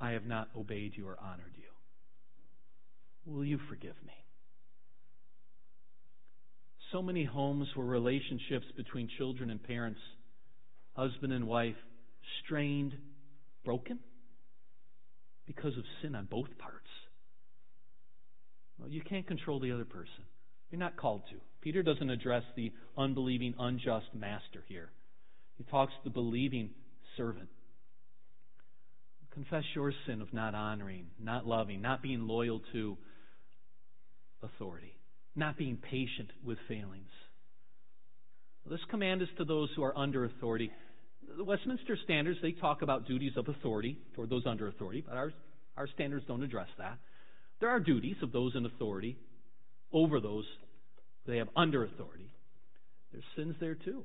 I 0.00 0.12
have 0.12 0.24
not 0.24 0.48
obeyed 0.56 0.92
you 0.96 1.06
or 1.06 1.18
honored 1.20 1.52
you. 1.56 3.30
Will 3.30 3.44
you 3.44 3.58
forgive 3.68 3.96
me? 4.06 4.14
So 6.90 7.02
many 7.02 7.22
homes 7.22 7.68
where 7.74 7.86
relationships 7.86 8.64
between 8.78 9.10
children 9.18 9.50
and 9.50 9.62
parents, 9.62 10.00
husband 10.96 11.34
and 11.34 11.46
wife, 11.46 11.76
strained, 12.42 12.94
broken 13.62 13.98
because 15.46 15.76
of 15.76 15.84
sin 16.00 16.14
on 16.14 16.24
both 16.30 16.48
parts. 16.56 16.88
Well, 18.78 18.88
you 18.88 19.02
can't 19.02 19.26
control 19.26 19.60
the 19.60 19.72
other 19.72 19.84
person. 19.84 20.24
You're 20.70 20.80
not 20.80 20.96
called 20.96 21.24
to. 21.28 21.36
Peter 21.62 21.82
doesn't 21.82 22.10
address 22.10 22.42
the 22.56 22.72
unbelieving, 22.98 23.54
unjust 23.58 24.06
master 24.14 24.64
here. 24.66 24.90
He 25.56 25.64
talks 25.64 25.92
to 25.92 26.04
the 26.04 26.10
believing 26.10 26.70
servant. 27.16 27.48
Confess 29.32 29.62
your 29.74 29.92
sin 30.06 30.20
of 30.20 30.34
not 30.34 30.54
honoring, 30.54 31.06
not 31.18 31.46
loving, 31.46 31.80
not 31.80 32.02
being 32.02 32.26
loyal 32.26 32.60
to 32.72 32.98
authority, 34.42 34.94
not 35.34 35.56
being 35.56 35.76
patient 35.76 36.30
with 36.44 36.58
failings. 36.68 37.08
This 38.68 38.80
command 38.90 39.22
is 39.22 39.28
to 39.38 39.44
those 39.44 39.70
who 39.74 39.82
are 39.82 39.96
under 39.96 40.24
authority. 40.24 40.70
The 41.36 41.44
Westminster 41.44 41.96
Standards, 42.04 42.38
they 42.42 42.52
talk 42.52 42.82
about 42.82 43.06
duties 43.06 43.32
of 43.36 43.48
authority 43.48 43.98
toward 44.14 44.30
those 44.30 44.46
under 44.46 44.68
authority, 44.68 45.02
but 45.06 45.16
our, 45.16 45.32
our 45.76 45.88
standards 45.94 46.24
don't 46.28 46.42
address 46.42 46.68
that. 46.78 46.98
There 47.60 47.70
are 47.70 47.80
duties 47.80 48.16
of 48.22 48.32
those 48.32 48.54
in 48.54 48.66
authority 48.66 49.16
over 49.92 50.20
those 50.20 50.44
they 51.26 51.38
have 51.38 51.48
under 51.56 51.84
authority. 51.84 52.32
There's 53.12 53.24
sins 53.36 53.54
there 53.60 53.74
too. 53.74 54.04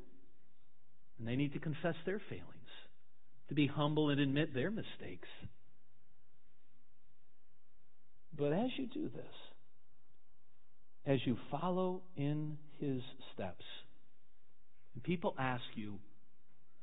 And 1.17 1.27
they 1.27 1.35
need 1.35 1.53
to 1.53 1.59
confess 1.59 1.95
their 2.05 2.21
failings, 2.29 2.45
to 3.49 3.55
be 3.55 3.67
humble 3.67 4.09
and 4.09 4.19
admit 4.19 4.53
their 4.53 4.69
mistakes. 4.69 5.27
But 8.37 8.53
as 8.53 8.69
you 8.77 8.85
do 8.85 9.09
this, 9.09 9.25
as 11.05 11.19
you 11.25 11.37
follow 11.49 12.01
in 12.15 12.57
his 12.79 13.01
steps, 13.33 13.63
and 14.93 15.03
people 15.03 15.33
ask 15.39 15.63
you, 15.75 15.97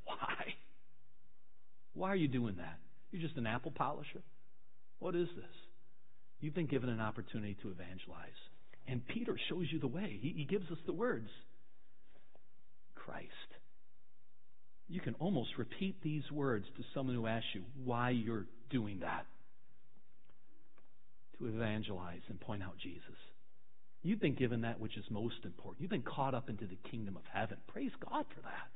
why? 0.05 0.55
Why 1.93 2.09
are 2.09 2.17
you 2.17 2.29
doing 2.29 2.57
that? 2.57 2.79
You're 3.13 3.23
just 3.23 3.37
an 3.37 3.47
apple 3.47 3.71
polisher? 3.71 4.23
What 4.99 5.15
is 5.15 5.29
this? 5.37 5.45
You've 6.41 6.55
been 6.55 6.67
given 6.67 6.89
an 6.89 7.01
opportunity 7.01 7.57
to 7.63 7.71
evangelize. 7.71 8.31
And 8.87 9.07
Peter 9.07 9.39
shows 9.49 9.67
you 9.71 9.79
the 9.79 9.87
way. 9.87 10.19
He, 10.21 10.35
he 10.37 10.45
gives 10.45 10.71
us 10.71 10.79
the 10.87 10.93
words 10.93 11.29
Christ. 12.95 13.29
You 14.89 15.01
can 15.01 15.15
almost 15.15 15.51
repeat 15.57 16.03
these 16.03 16.31
words 16.31 16.67
to 16.77 16.83
someone 16.93 17.17
who 17.17 17.27
asks 17.27 17.47
you 17.55 17.63
why 17.85 18.11
you're 18.11 18.47
doing 18.71 19.01
that. 19.01 19.27
To 21.39 21.47
evangelize 21.47 22.21
and 22.29 22.39
point 22.41 22.63
out 22.63 22.75
Jesus. 22.83 23.17
You've 24.03 24.21
been 24.21 24.35
given 24.35 24.61
that 24.63 24.79
which 24.79 24.97
is 24.99 25.05
most 25.11 25.37
important. 25.45 25.81
You've 25.81 25.91
been 25.91 26.03
caught 26.03 26.35
up 26.35 26.51
into 26.51 26.67
the 26.67 26.77
kingdom 26.91 27.17
of 27.17 27.23
heaven. 27.33 27.57
Praise 27.69 27.91
God 28.01 28.27
for 28.35 28.43
that. 28.43 28.69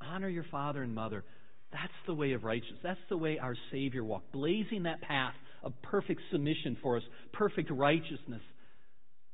Honor 0.00 0.28
your 0.28 0.44
father 0.50 0.82
and 0.82 0.92
mother. 0.92 1.24
That's 1.72 1.92
the 2.06 2.14
way 2.14 2.32
of 2.32 2.42
righteousness. 2.42 2.80
That's 2.82 3.00
the 3.08 3.16
way 3.16 3.38
our 3.38 3.56
Savior 3.70 4.04
walked, 4.04 4.32
blazing 4.32 4.82
that 4.84 5.00
path 5.00 5.34
of 5.64 5.72
perfect 5.82 6.20
submission 6.30 6.76
for 6.82 6.96
us, 6.96 7.02
perfect 7.32 7.70
righteousness. 7.70 8.42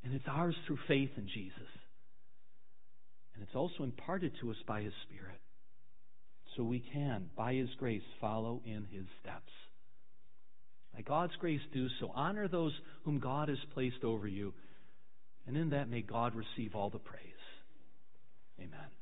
And 0.03 0.15
it's 0.15 0.25
ours 0.27 0.55
through 0.67 0.79
faith 0.89 1.11
in 1.17 1.27
Jesus. 1.27 1.69
And 3.35 3.43
it's 3.43 3.55
also 3.55 3.83
imparted 3.83 4.33
to 4.41 4.51
us 4.51 4.57
by 4.67 4.83
His 4.83 4.93
Spirit. 5.07 5.41
So 6.57 6.63
we 6.63 6.83
can, 6.93 7.29
by 7.37 7.55
His 7.55 7.69
grace, 7.79 8.03
follow 8.21 8.63
in 8.65 8.87
His 8.91 9.05
steps. 9.21 9.53
By 10.95 11.03
God's 11.03 11.35
grace, 11.39 11.61
do 11.73 11.89
so. 12.01 12.11
Honor 12.15 12.49
those 12.49 12.73
whom 13.05 13.19
God 13.19 13.49
has 13.49 13.59
placed 13.75 14.05
over 14.05 14.27
you. 14.27 14.55
And 15.47 15.57
in 15.57 15.71
that, 15.71 15.89
may 15.89 16.03
God 16.03 16.35
receive 16.35 16.75
all 16.75 16.91
the 16.91 16.99
praise. 16.99 17.23
Amen. 18.59 19.00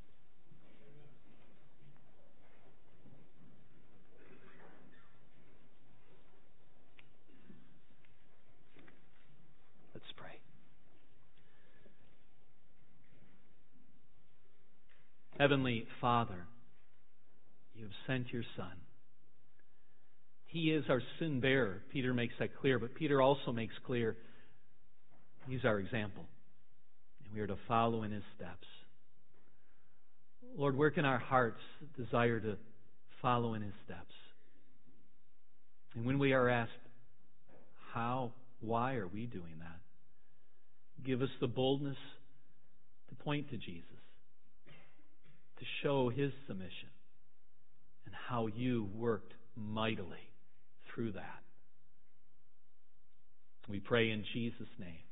Heavenly 15.48 15.86
Father, 16.02 16.44
you 17.74 17.84
have 17.84 17.92
sent 18.06 18.30
your 18.30 18.42
Son. 18.54 18.72
He 20.44 20.70
is 20.72 20.84
our 20.90 21.00
sin 21.18 21.40
bearer. 21.40 21.82
Peter 21.90 22.12
makes 22.12 22.34
that 22.38 22.54
clear, 22.60 22.78
but 22.78 22.94
Peter 22.94 23.22
also 23.22 23.50
makes 23.50 23.72
clear 23.86 24.14
he's 25.48 25.64
our 25.64 25.78
example. 25.78 26.26
And 27.24 27.34
we 27.34 27.40
are 27.40 27.46
to 27.46 27.56
follow 27.66 28.02
in 28.02 28.12
his 28.12 28.24
steps. 28.36 28.66
Lord, 30.54 30.76
work 30.76 30.98
in 30.98 31.06
our 31.06 31.16
hearts 31.16 31.62
desire 31.96 32.40
to 32.40 32.58
follow 33.22 33.54
in 33.54 33.62
his 33.62 33.74
steps. 33.86 34.12
And 35.94 36.04
when 36.04 36.18
we 36.18 36.34
are 36.34 36.50
asked, 36.50 36.72
how, 37.94 38.32
why 38.60 38.96
are 38.96 39.08
we 39.08 39.24
doing 39.24 39.54
that? 39.60 41.06
Give 41.06 41.22
us 41.22 41.30
the 41.40 41.48
boldness 41.48 41.96
to 43.08 43.14
point 43.14 43.48
to 43.48 43.56
Jesus 43.56 43.97
to 45.58 45.64
show 45.82 46.08
his 46.08 46.32
submission 46.46 46.88
and 48.06 48.14
how 48.28 48.46
you 48.46 48.88
worked 48.94 49.34
mightily 49.56 50.32
through 50.94 51.12
that. 51.12 51.42
We 53.68 53.80
pray 53.80 54.10
in 54.10 54.24
Jesus' 54.32 54.68
name. 54.78 55.07